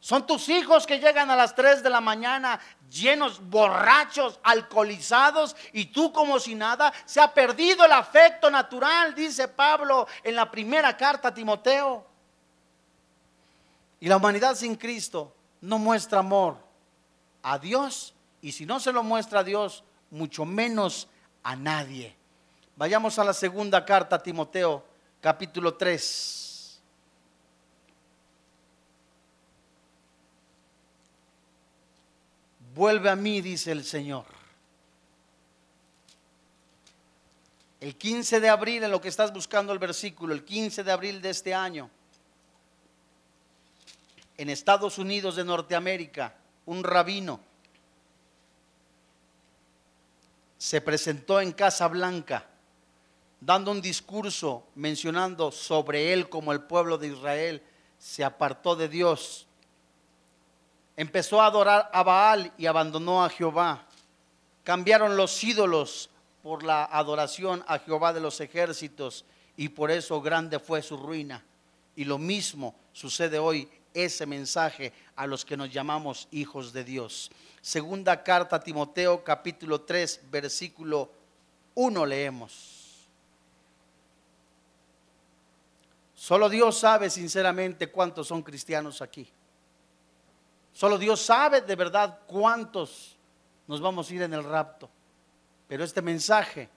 [0.07, 5.87] Son tus hijos que llegan a las 3 de la mañana llenos, borrachos, alcoholizados, y
[5.87, 10.97] tú como si nada, se ha perdido el afecto natural, dice Pablo en la primera
[10.97, 12.07] carta a Timoteo.
[13.99, 16.57] Y la humanidad sin Cristo no muestra amor
[17.43, 19.83] a Dios, y si no se lo muestra a Dios,
[20.13, 21.09] mucho menos
[21.43, 22.15] a nadie.
[22.77, 24.85] Vayamos a la segunda carta a Timoteo,
[25.21, 26.46] capítulo 3.
[32.77, 34.27] Vuelve a mí, dice el Señor.
[37.81, 41.23] El 15 de abril, en lo que estás buscando el versículo, el 15 de abril
[41.23, 41.89] de este año,
[44.37, 46.35] en Estados Unidos de Norteamérica,
[46.67, 47.41] un rabino
[50.59, 52.47] se presentó en Casa Blanca
[53.41, 57.63] dando un discurso mencionando sobre él como el pueblo de Israel
[57.99, 59.47] se apartó de Dios
[60.97, 63.87] empezó a adorar a Baal y abandonó a Jehová.
[64.65, 66.11] Cambiaron los ídolos
[66.43, 69.25] por la adoración a Jehová de los ejércitos
[69.57, 71.45] y por eso grande fue su ruina.
[71.95, 77.31] Y lo mismo sucede hoy, ese mensaje a los que nos llamamos hijos de Dios.
[77.63, 81.11] Segunda carta a Timoteo capítulo 3 versículo
[81.75, 83.09] 1 leemos.
[86.15, 89.29] Solo Dios sabe sinceramente cuántos son cristianos aquí.
[90.77, 93.17] Solo Dios sabe de verdad cuántos
[93.67, 94.91] nos vamos a ir en el rapto.
[95.67, 96.69] Pero este mensaje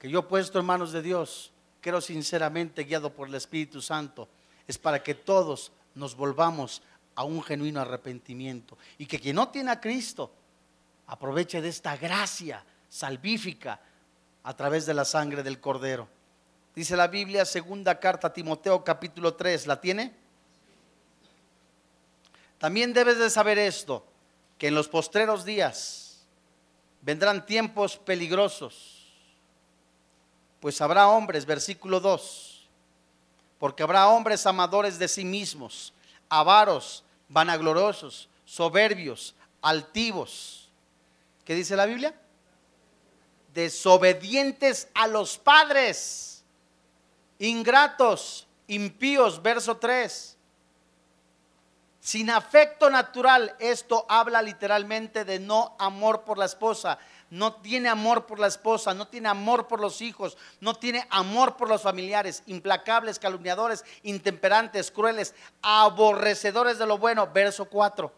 [0.00, 4.26] que yo he puesto en manos de Dios, creo sinceramente guiado por el Espíritu Santo,
[4.66, 6.82] es para que todos nos volvamos
[7.14, 8.76] a un genuino arrepentimiento.
[8.98, 10.32] Y que quien no tiene a Cristo
[11.06, 13.80] aproveche de esta gracia salvífica
[14.42, 16.08] a través de la sangre del Cordero.
[16.74, 20.23] Dice la Biblia, segunda carta a Timoteo capítulo 3, ¿la tiene?
[22.64, 24.06] También debes de saber esto,
[24.56, 26.24] que en los postreros días
[27.02, 29.04] vendrán tiempos peligrosos,
[30.60, 32.66] pues habrá hombres, versículo 2,
[33.58, 35.92] porque habrá hombres amadores de sí mismos,
[36.30, 40.70] avaros, vanagloriosos, soberbios, altivos.
[41.44, 42.18] ¿Qué dice la Biblia?
[43.52, 46.42] Desobedientes a los padres,
[47.38, 50.33] ingratos, impíos, verso 3
[52.04, 56.98] sin afecto natural, esto habla literalmente de no amor por la esposa.
[57.30, 61.56] No tiene amor por la esposa, no tiene amor por los hijos, no tiene amor
[61.56, 67.26] por los familiares, implacables, calumniadores, intemperantes, crueles, aborrecedores de lo bueno.
[67.32, 68.12] Verso 4.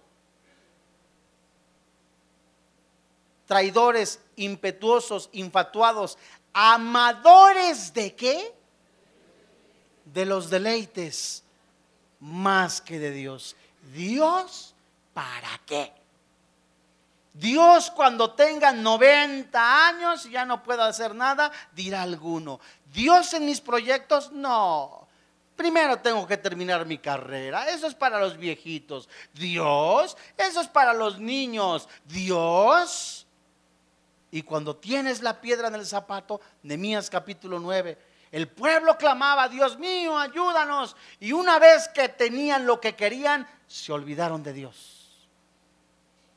[3.47, 6.19] Traidores, impetuosos, infatuados,
[6.53, 8.53] amadores de qué?
[10.07, 11.45] De los deleites
[12.19, 13.55] más que de Dios.
[13.93, 14.75] Dios,
[15.13, 15.93] ¿para qué?
[17.33, 22.61] Dios cuando tenga 90 años y ya no pueda hacer nada, dirá alguno,
[22.93, 25.07] Dios en mis proyectos, no.
[25.55, 27.69] Primero tengo que terminar mi carrera.
[27.71, 29.09] Eso es para los viejitos.
[29.33, 31.89] Dios, eso es para los niños.
[32.05, 33.27] Dios.
[34.31, 37.97] Y cuando tienes la piedra en el zapato, Nemías capítulo 9,
[38.33, 40.95] el pueblo clamaba, Dios mío, ayúdanos.
[41.21, 45.29] Y una vez que tenían lo que querían, se olvidaron de Dios.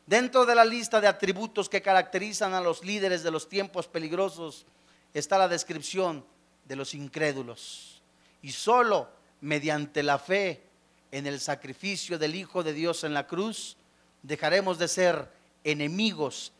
[0.05, 4.65] Dentro de la lista de atributos que caracterizan a los líderes de los tiempos peligrosos
[5.13, 6.25] está la descripción
[6.65, 8.01] de los incrédulos.
[8.41, 9.09] Y solo
[9.41, 10.63] mediante la fe
[11.11, 13.77] en el sacrificio del Hijo de Dios en la cruz
[14.23, 15.31] dejaremos de ser
[15.63, 16.53] enemigos.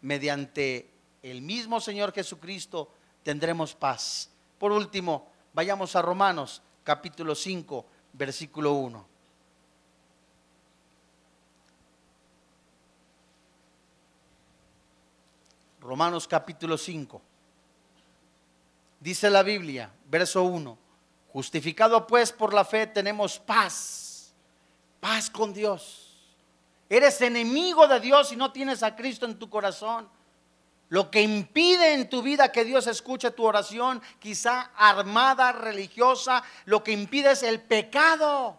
[0.00, 0.88] Mediante
[1.22, 2.90] el mismo Señor Jesucristo
[3.22, 4.30] tendremos paz.
[4.58, 9.13] Por último, vayamos a Romanos capítulo 5, versículo 1.
[15.84, 17.20] Romanos capítulo 5.
[19.00, 20.78] Dice la Biblia, verso 1,
[21.30, 24.32] justificado pues por la fe tenemos paz,
[24.98, 26.16] paz con Dios.
[26.88, 30.08] Eres enemigo de Dios y no tienes a Cristo en tu corazón.
[30.88, 36.82] Lo que impide en tu vida que Dios escuche tu oración, quizá armada, religiosa, lo
[36.82, 38.58] que impide es el pecado.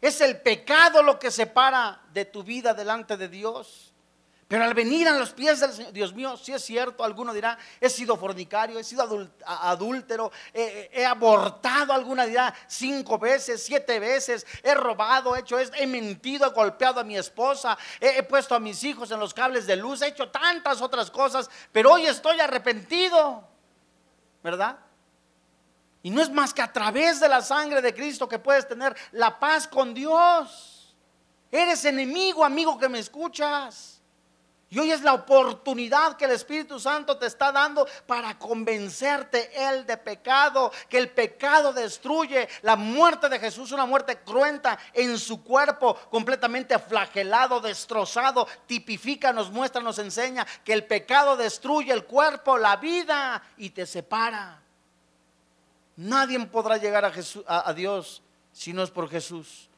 [0.00, 3.93] Es el pecado lo que separa de tu vida delante de Dios.
[4.46, 7.56] Pero al venir a los pies del Señor, Dios mío, si es cierto, alguno dirá,
[7.80, 14.74] he sido fornicario, he sido adúltero, he, abortado, alguna dirá, cinco veces, siete veces, he
[14.74, 18.60] robado, he hecho esto, he mentido, he golpeado a mi esposa, he, he puesto a
[18.60, 22.38] mis hijos en los cables de luz, he hecho tantas otras cosas, pero hoy estoy
[22.38, 23.48] arrepentido,
[24.42, 24.78] ¿verdad?
[26.02, 28.94] Y no es más que a través de la sangre de Cristo que puedes tener
[29.12, 30.94] la paz con Dios.
[31.50, 33.93] Eres enemigo, amigo que me escuchas.
[34.74, 39.86] Y hoy es la oportunidad que el Espíritu Santo te está dando para convencerte él
[39.86, 42.48] de pecado, que el pecado destruye.
[42.62, 49.48] La muerte de Jesús, una muerte cruenta en su cuerpo, completamente flagelado, destrozado, tipifica, nos
[49.48, 54.60] muestra, nos enseña que el pecado destruye el cuerpo, la vida y te separa.
[55.94, 57.12] Nadie podrá llegar a,
[57.46, 59.70] a, Dios si no es por Jesús.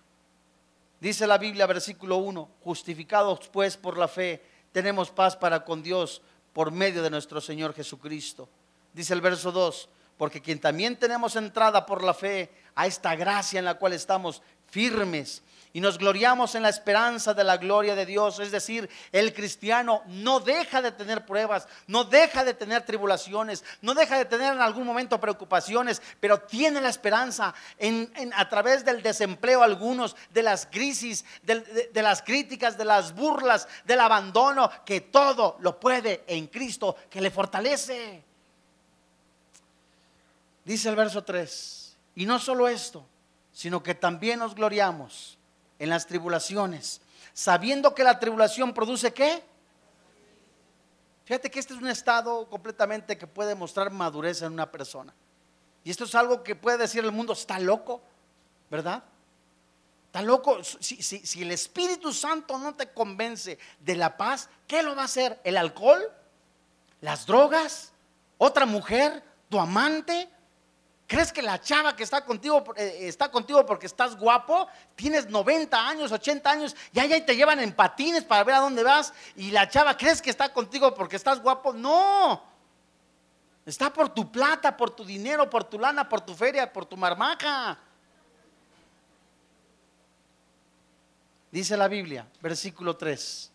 [0.99, 6.20] Dice la Biblia, versículo 1, justificados pues por la fe tenemos paz para con Dios
[6.53, 8.47] por medio de nuestro Señor Jesucristo.
[8.93, 13.59] Dice el verso 2, porque quien también tenemos entrada por la fe a esta gracia
[13.59, 15.43] en la cual estamos firmes
[15.77, 18.41] y nos gloriamos en la esperanza de la gloria de Dios.
[18.41, 23.93] Es decir, el cristiano no deja de tener pruebas, no deja de tener tribulaciones, no
[23.93, 29.03] deja de tener en algún momento preocupaciones, pero tiene la esperanza en, a través del
[29.03, 31.61] desempleo algunos, de las crisis, de,
[31.93, 37.20] de las críticas, de las burlas, del abandono, que todo lo puede en Cristo que
[37.20, 38.24] le fortalece.
[40.64, 43.05] Dice el verso 3, y no solo esto,
[43.53, 45.36] sino que también nos gloriamos
[45.79, 47.01] en las tribulaciones,
[47.33, 49.43] sabiendo que la tribulación produce qué?
[51.24, 55.12] Fíjate que este es un estado completamente que puede mostrar madurez en una persona.
[55.83, 58.01] Y esto es algo que puede decir el mundo, está loco,
[58.70, 59.03] ¿verdad?
[60.07, 60.62] Está loco.
[60.62, 65.05] Si, si, el Espíritu Santo no te convence de la paz, ¿qué lo va a
[65.07, 65.41] hacer?
[65.45, 66.01] ¿El alcohol?
[67.01, 67.93] ¿Las drogas?
[68.39, 69.22] ¿Otra mujer?
[69.49, 70.29] ¿Tu amante?
[71.07, 74.66] ¿Crees que la chava que está contigo eh, está contigo porque estás guapo?
[74.96, 78.82] Tienes 90 años, 80 años, y ahí te llevan en patines para ver a dónde
[78.82, 79.12] vas.
[79.36, 81.72] Y la chava, ¿crees que está contigo porque estás guapo?
[81.72, 82.42] No.
[83.64, 86.96] Está por tu plata, por tu dinero, por tu lana, por tu feria, por tu
[86.96, 87.78] marmaja.
[91.52, 93.52] Dice la Biblia, versículo 3.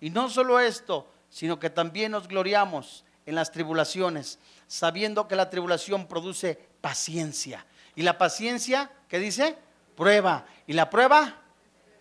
[0.00, 5.50] Y no solo esto, sino que también nos gloriamos en las tribulaciones, sabiendo que la
[5.50, 7.64] tribulación produce paciencia.
[7.94, 9.56] Y la paciencia, ¿qué dice?
[9.96, 10.44] Prueba.
[10.66, 11.40] Y la prueba,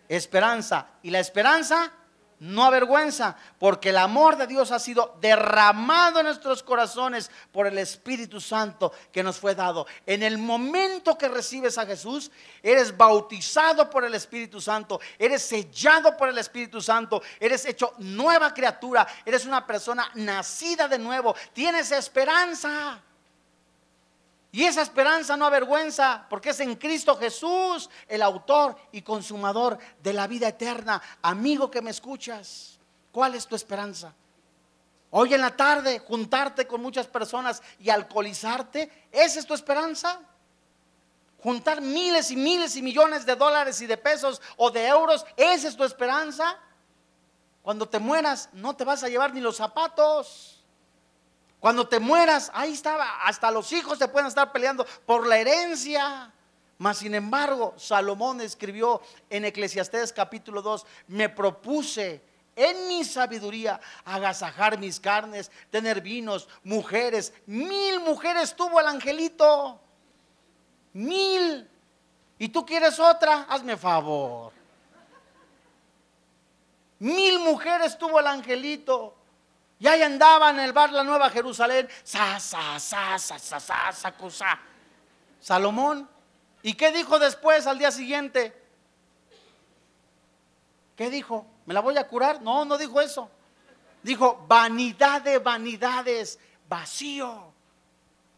[0.09, 0.88] esperanza.
[1.03, 1.93] Y la esperanza,
[2.41, 7.77] no avergüenza, porque el amor de Dios ha sido derramado en nuestros corazones por el
[7.77, 9.86] Espíritu Santo que nos fue dado.
[10.07, 12.32] En el momento que recibes a Jesús,
[12.63, 18.55] eres bautizado por el Espíritu Santo, eres sellado por el Espíritu Santo, eres hecho nueva
[18.55, 23.03] criatura, eres una persona nacida de nuevo, tienes esperanza.
[24.51, 30.11] Y esa esperanza no avergüenza, porque es en Cristo Jesús, el autor y consumador de
[30.11, 31.01] la vida eterna.
[31.21, 32.77] Amigo que me escuchas,
[33.13, 34.13] ¿cuál es tu esperanza?
[35.11, 40.19] Hoy en la tarde, juntarte con muchas personas y alcoholizarte, ¿esa es tu esperanza?
[41.41, 45.69] Juntar miles y miles y millones de dólares y de pesos o de euros, ¿esa
[45.69, 46.57] es tu esperanza?
[47.61, 50.50] Cuando te mueras, no te vas a llevar ni los zapatos.
[51.62, 56.34] Cuando te mueras, ahí estaba, hasta los hijos te pueden estar peleando por la herencia.
[56.80, 58.99] Mas sin embargo, Salomón escribió
[59.30, 62.20] en Eclesiastés capítulo 2, me propuse
[62.55, 67.32] en mi sabiduría agasajar mis carnes, tener vinos, mujeres.
[67.45, 69.80] Mil mujeres tuvo el angelito.
[70.93, 71.70] Mil.
[72.39, 73.45] ¿Y tú quieres otra?
[73.47, 74.51] Hazme favor.
[76.97, 79.20] Mil mujeres tuvo el angelito.
[79.82, 81.89] Y ahí andaba en el bar La Nueva Jerusalén.
[82.03, 84.59] Sa, sa, sa, sa, sa, sa, sa,
[85.39, 86.07] Salomón.
[86.61, 88.53] ¿Y qué dijo después al día siguiente?
[90.95, 91.47] ¿Qué dijo?
[91.65, 92.43] ¿Me la voy a curar?
[92.43, 93.27] No, no dijo eso.
[94.03, 96.38] Dijo, vanidad de vanidades,
[96.69, 97.51] vacío.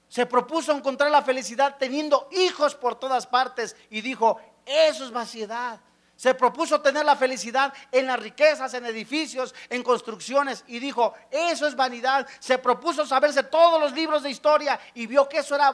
[0.07, 5.77] Se propuso encontrar la felicidad teniendo hijos por todas partes y dijo, eso es vaciedad.
[6.23, 11.67] Se propuso tener la felicidad en las riquezas, en edificios, en construcciones y dijo, eso
[11.67, 12.25] es vanidad.
[12.39, 15.73] Se propuso saberse todos los libros de historia y vio que eso era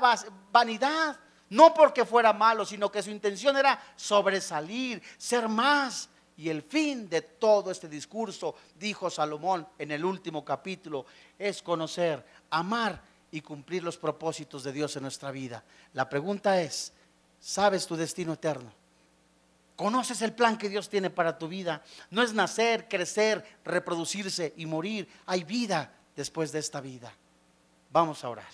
[0.51, 1.19] vanidad.
[1.49, 6.09] No porque fuera malo, sino que su intención era sobresalir, ser más.
[6.35, 11.05] Y el fin de todo este discurso, dijo Salomón en el último capítulo,
[11.37, 15.63] es conocer, amar y cumplir los propósitos de Dios en nuestra vida.
[15.93, 16.91] La pregunta es,
[17.39, 18.78] ¿sabes tu destino eterno?
[19.79, 21.81] ¿Conoces el plan que Dios tiene para tu vida?
[22.11, 25.07] No es nacer, crecer, reproducirse y morir.
[25.25, 27.13] Hay vida después de esta vida.
[27.89, 28.49] Vamos a orar.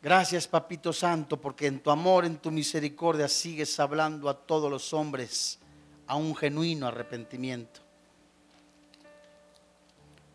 [0.00, 4.92] Gracias, Papito Santo, porque en tu amor, en tu misericordia sigues hablando a todos los
[4.92, 5.58] hombres
[6.06, 7.80] a un genuino arrepentimiento.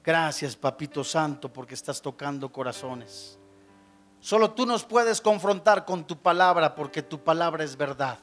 [0.04, 3.39] Gracias, Papito Santo, porque estás tocando corazones.
[4.20, 8.20] Solo tú nos puedes confrontar con tu palabra, porque tu palabra es verdad.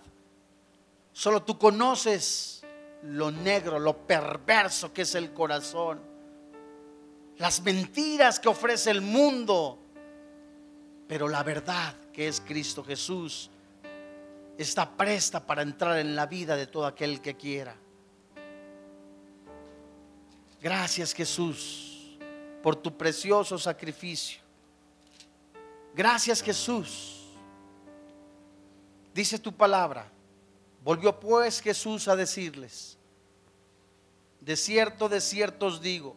[1.12, 2.62] Solo tú conoces
[3.02, 6.00] lo negro, lo perverso que es el corazón,
[7.38, 9.80] las mentiras que ofrece el mundo
[11.08, 13.50] pero la verdad que es Cristo Jesús
[14.58, 17.76] está presta para entrar en la vida de todo aquel que quiera.
[20.60, 22.18] Gracias Jesús
[22.62, 24.45] por tu precioso sacrificio.
[25.96, 27.24] Gracias Jesús.
[29.14, 30.12] Dice tu palabra.
[30.84, 32.96] Volvió pues Jesús a decirles,
[34.40, 36.14] de cierto, de cierto os digo,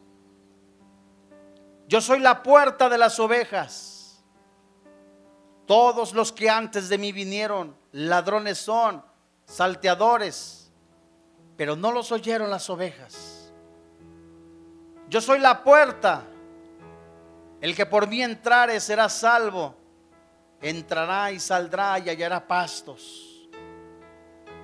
[1.87, 4.21] yo soy la puerta de las ovejas.
[5.65, 9.03] Todos los que antes de mí vinieron, ladrones son,
[9.45, 10.71] salteadores,
[11.57, 13.51] pero no los oyeron las ovejas.
[15.07, 16.25] Yo soy la puerta.
[17.61, 19.75] El que por mí entrare será salvo.
[20.61, 23.49] Entrará y saldrá y hallará pastos.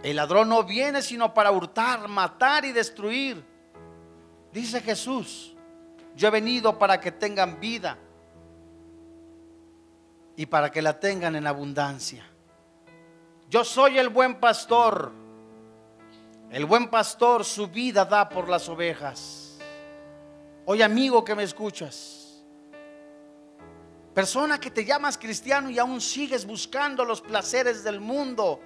[0.03, 3.43] El ladrón no viene sino para hurtar, matar y destruir.
[4.51, 5.55] Dice Jesús,
[6.15, 7.97] yo he venido para que tengan vida
[10.35, 12.25] y para que la tengan en abundancia.
[13.49, 15.11] Yo soy el buen pastor.
[16.51, 19.57] El buen pastor su vida da por las ovejas.
[20.65, 22.24] Hoy amigo que me escuchas,
[24.15, 28.61] persona que te llamas cristiano y aún sigues buscando los placeres del mundo.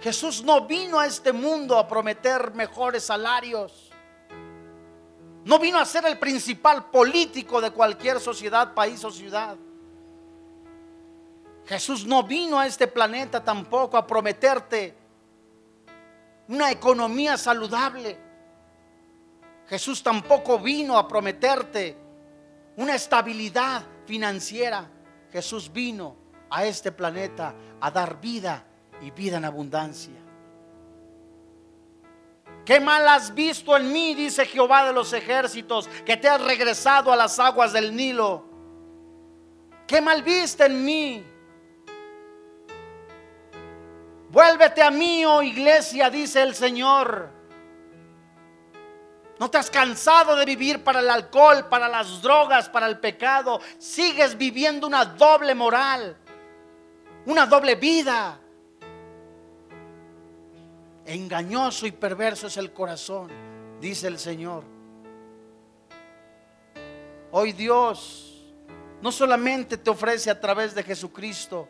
[0.00, 3.92] Jesús no vino a este mundo a prometer mejores salarios.
[5.44, 9.56] No vino a ser el principal político de cualquier sociedad, país o ciudad.
[11.66, 14.96] Jesús no vino a este planeta tampoco a prometerte
[16.48, 18.18] una economía saludable.
[19.68, 21.96] Jesús tampoco vino a prometerte
[22.76, 24.88] una estabilidad financiera.
[25.30, 26.16] Jesús vino
[26.48, 28.64] a este planeta a dar vida
[29.02, 30.14] y vida en abundancia.
[32.64, 34.14] ¿Qué mal has visto en mí?
[34.14, 38.44] Dice Jehová de los ejércitos, que te has regresado a las aguas del Nilo.
[39.86, 41.24] ¿Qué mal viste en mí?
[44.30, 47.37] Vuélvete a mí, oh iglesia, dice el Señor.
[49.38, 53.60] No te has cansado de vivir para el alcohol, para las drogas, para el pecado.
[53.78, 56.16] Sigues viviendo una doble moral,
[57.26, 58.40] una doble vida.
[61.04, 63.30] Engañoso y perverso es el corazón,
[63.80, 64.64] dice el Señor.
[67.30, 68.44] Hoy Dios
[69.00, 71.68] no solamente te ofrece a través de Jesucristo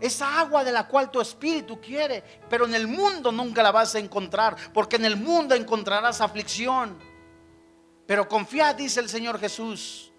[0.00, 3.94] Esa agua de la cual tu espíritu quiere, pero en el mundo nunca la vas
[3.94, 6.98] a encontrar, porque en el mundo encontrarás aflicción.
[8.06, 10.12] Pero confía, dice el Señor Jesús,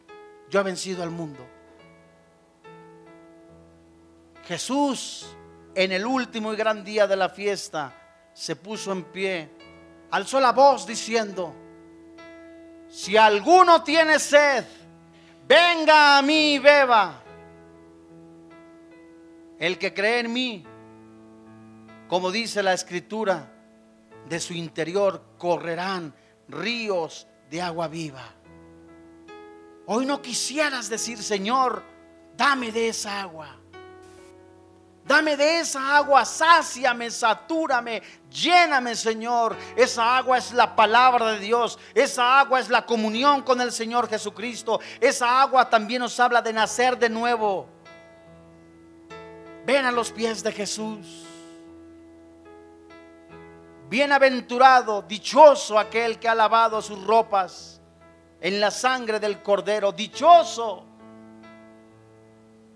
[0.50, 1.48] yo he vencido al mundo.
[4.46, 5.28] Jesús,
[5.76, 7.94] en el último y gran día de la fiesta,
[8.34, 9.50] se puso en pie,
[10.12, 11.54] alzó la voz diciendo,
[12.90, 14.66] si alguno tiene sed,
[15.48, 17.24] venga a mí y beba.
[19.60, 20.66] El que cree en mí,
[22.08, 23.54] como dice la escritura,
[24.30, 26.14] de su interior correrán
[26.48, 28.24] ríos de agua viva.
[29.86, 31.84] Hoy no quisieras decir, Señor,
[32.36, 33.58] dame de esa agua.
[35.06, 39.56] Dame de esa agua, sáciame, satúrame, lléname, Señor.
[39.78, 41.80] Esa agua es la palabra de Dios.
[41.96, 44.82] Esa agua es la comunión con el Señor Jesucristo.
[45.00, 47.77] Esa agua también nos habla de nacer de nuevo.
[49.68, 51.26] Ven a los pies de Jesús.
[53.90, 57.82] Bienaventurado, dichoso aquel que ha lavado sus ropas
[58.40, 59.92] en la sangre del cordero.
[59.92, 60.86] Dichoso.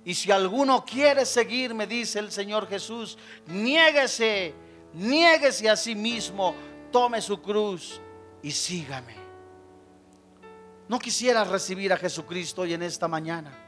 [0.04, 3.18] Y si alguno quiere seguirme, dice el Señor Jesús,
[3.48, 4.54] niéguese,
[4.92, 6.54] niéguese a sí mismo,
[6.92, 8.02] tome su cruz
[8.44, 9.16] y sígame.
[10.90, 13.61] ¿No quisieras recibir a Jesucristo hoy en esta mañana?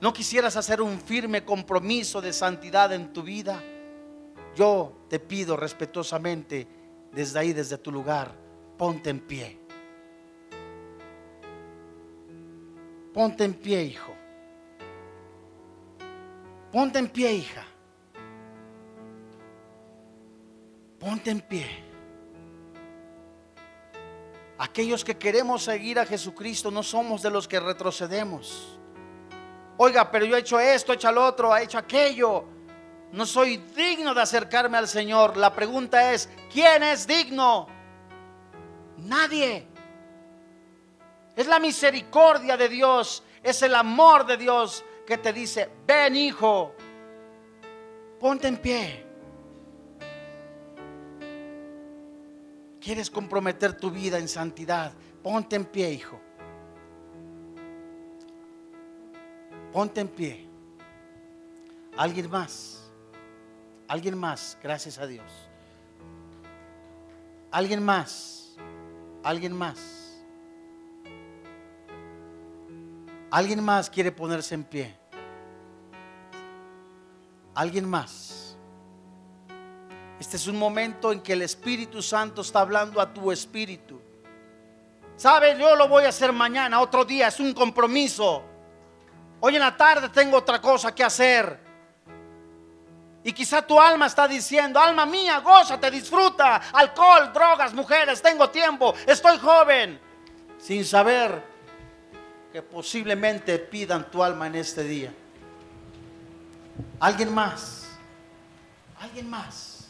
[0.00, 3.62] ¿No quisieras hacer un firme compromiso de santidad en tu vida?
[4.54, 6.66] Yo te pido respetuosamente
[7.12, 8.34] desde ahí, desde tu lugar,
[8.76, 9.58] ponte en pie.
[13.14, 14.12] Ponte en pie, hijo.
[16.70, 17.64] Ponte en pie, hija.
[20.98, 21.66] Ponte en pie.
[24.58, 28.75] Aquellos que queremos seguir a Jesucristo no somos de los que retrocedemos.
[29.78, 32.44] Oiga, pero yo he hecho esto, he hecho lo otro, he hecho aquello.
[33.12, 35.36] No soy digno de acercarme al Señor.
[35.36, 37.66] La pregunta es, ¿quién es digno?
[38.98, 39.66] Nadie.
[41.36, 46.74] Es la misericordia de Dios, es el amor de Dios que te dice, ven hijo,
[48.18, 49.06] ponte en pie.
[52.80, 54.92] ¿Quieres comprometer tu vida en santidad?
[55.22, 56.20] Ponte en pie, hijo.
[59.76, 60.48] Ponte en pie.
[61.98, 62.90] ¿Alguien más?
[63.86, 64.56] ¿Alguien más?
[64.62, 65.30] Gracias a Dios.
[67.50, 68.56] ¿Alguien más?
[69.22, 70.24] ¿Alguien más?
[73.30, 74.96] ¿Alguien más quiere ponerse en pie?
[77.54, 78.56] ¿Alguien más?
[80.18, 84.00] Este es un momento en que el Espíritu Santo está hablando a tu espíritu.
[85.16, 85.58] ¿Sabes?
[85.58, 88.55] Yo lo voy a hacer mañana, otro día, es un compromiso.
[89.40, 91.66] Hoy en la tarde tengo otra cosa que hacer.
[93.22, 98.94] Y quizá tu alma está diciendo, alma mía, gózate, disfruta, alcohol, drogas, mujeres, tengo tiempo,
[99.04, 100.00] estoy joven,
[100.60, 101.42] sin saber
[102.52, 105.12] que posiblemente pidan tu alma en este día.
[107.00, 107.88] ¿Alguien más?
[109.00, 109.88] ¿Alguien más?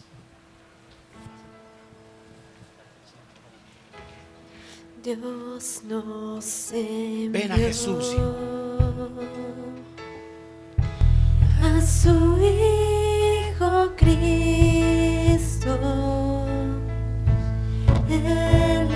[5.03, 8.66] Dios nos envió Ven a Jesús, Hijo
[13.97, 15.79] Cristo.
[18.09, 18.89] Él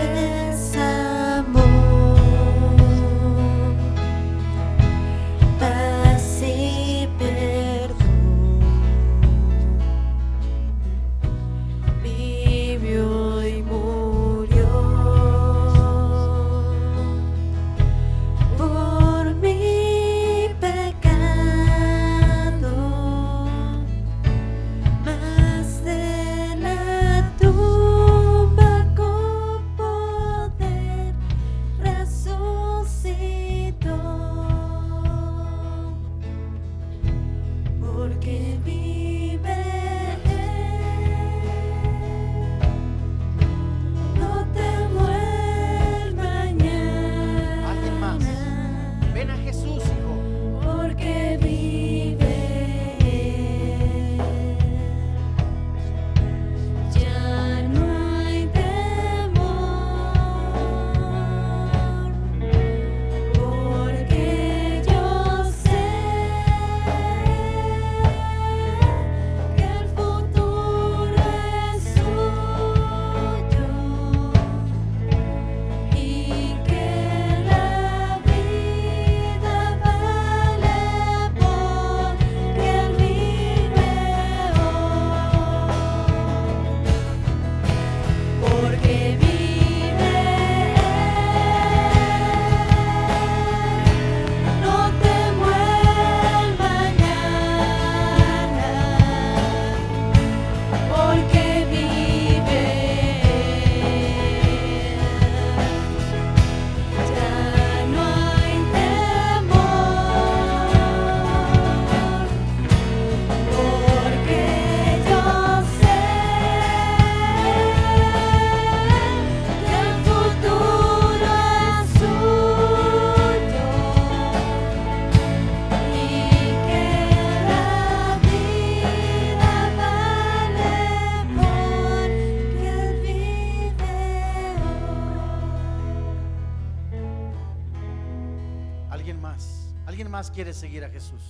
[140.41, 141.20] ¿Alguien más quiere seguir a Jesús?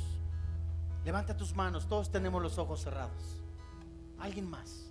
[1.05, 3.41] Levanta tus manos, todos tenemos los ojos cerrados.
[4.21, 4.87] ¿Alguien más?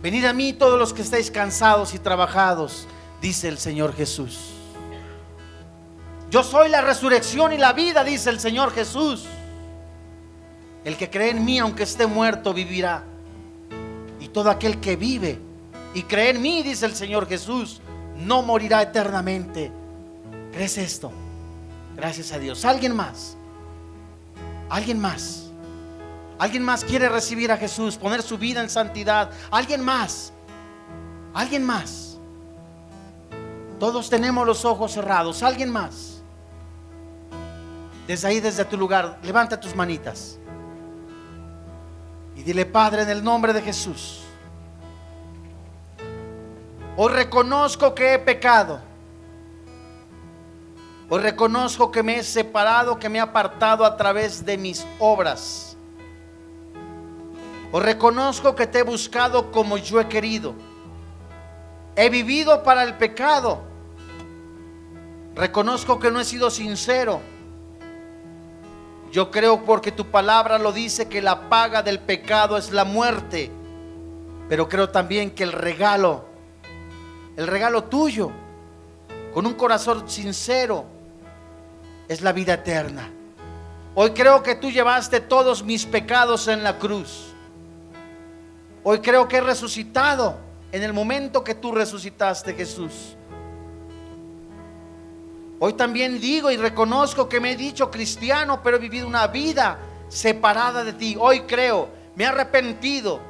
[0.00, 2.86] Venid a mí todos los que estáis cansados y trabajados,
[3.20, 4.52] dice el Señor Jesús.
[6.30, 9.26] Yo soy la resurrección y la vida, dice el Señor Jesús.
[10.84, 13.04] El que cree en mí, aunque esté muerto, vivirá.
[14.20, 15.38] Y todo aquel que vive
[15.92, 17.82] y cree en mí, dice el Señor Jesús,
[18.16, 19.83] no morirá eternamente.
[20.54, 21.10] ¿Crees esto?
[21.96, 22.64] Gracias a Dios.
[22.64, 23.36] ¿Alguien más?
[24.70, 25.50] ¿Alguien más?
[26.38, 29.32] ¿Alguien más quiere recibir a Jesús, poner su vida en santidad?
[29.50, 30.32] ¿Alguien más?
[31.34, 32.18] ¿Alguien más?
[33.80, 35.42] Todos tenemos los ojos cerrados.
[35.42, 36.22] ¿Alguien más?
[38.06, 40.38] Desde ahí, desde tu lugar, levanta tus manitas.
[42.36, 44.22] Y dile, Padre, en el nombre de Jesús.
[46.96, 48.93] Hoy reconozco que he pecado.
[51.14, 55.76] Hoy reconozco que me he separado, que me he apartado a través de mis obras.
[57.70, 60.56] Hoy reconozco que te he buscado como yo he querido.
[61.94, 63.62] He vivido para el pecado.
[65.36, 67.20] Reconozco que no he sido sincero.
[69.12, 73.52] Yo creo porque tu palabra lo dice que la paga del pecado es la muerte.
[74.48, 76.24] Pero creo también que el regalo,
[77.36, 78.32] el regalo tuyo,
[79.32, 80.86] con un corazón sincero,
[82.08, 83.10] es la vida eterna.
[83.94, 87.26] Hoy creo que tú llevaste todos mis pecados en la cruz.
[88.82, 90.36] Hoy creo que he resucitado
[90.72, 93.16] en el momento que tú resucitaste, Jesús.
[95.60, 99.78] Hoy también digo y reconozco que me he dicho cristiano, pero he vivido una vida
[100.08, 101.16] separada de ti.
[101.18, 103.20] Hoy creo, me he arrepentido,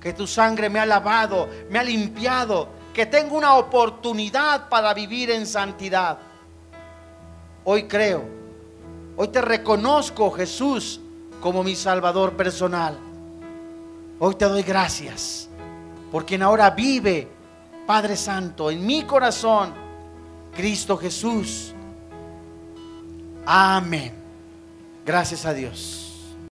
[0.00, 5.30] que tu sangre me ha lavado, me ha limpiado, que tengo una oportunidad para vivir
[5.30, 6.18] en santidad.
[7.64, 8.24] Hoy creo,
[9.16, 11.00] hoy te reconozco, Jesús,
[11.40, 12.98] como mi Salvador personal.
[14.18, 15.48] Hoy te doy gracias
[16.12, 17.26] por quien ahora vive,
[17.86, 19.72] Padre Santo, en mi corazón,
[20.54, 21.72] Cristo Jesús.
[23.46, 24.12] Amén.
[25.04, 26.03] Gracias a Dios.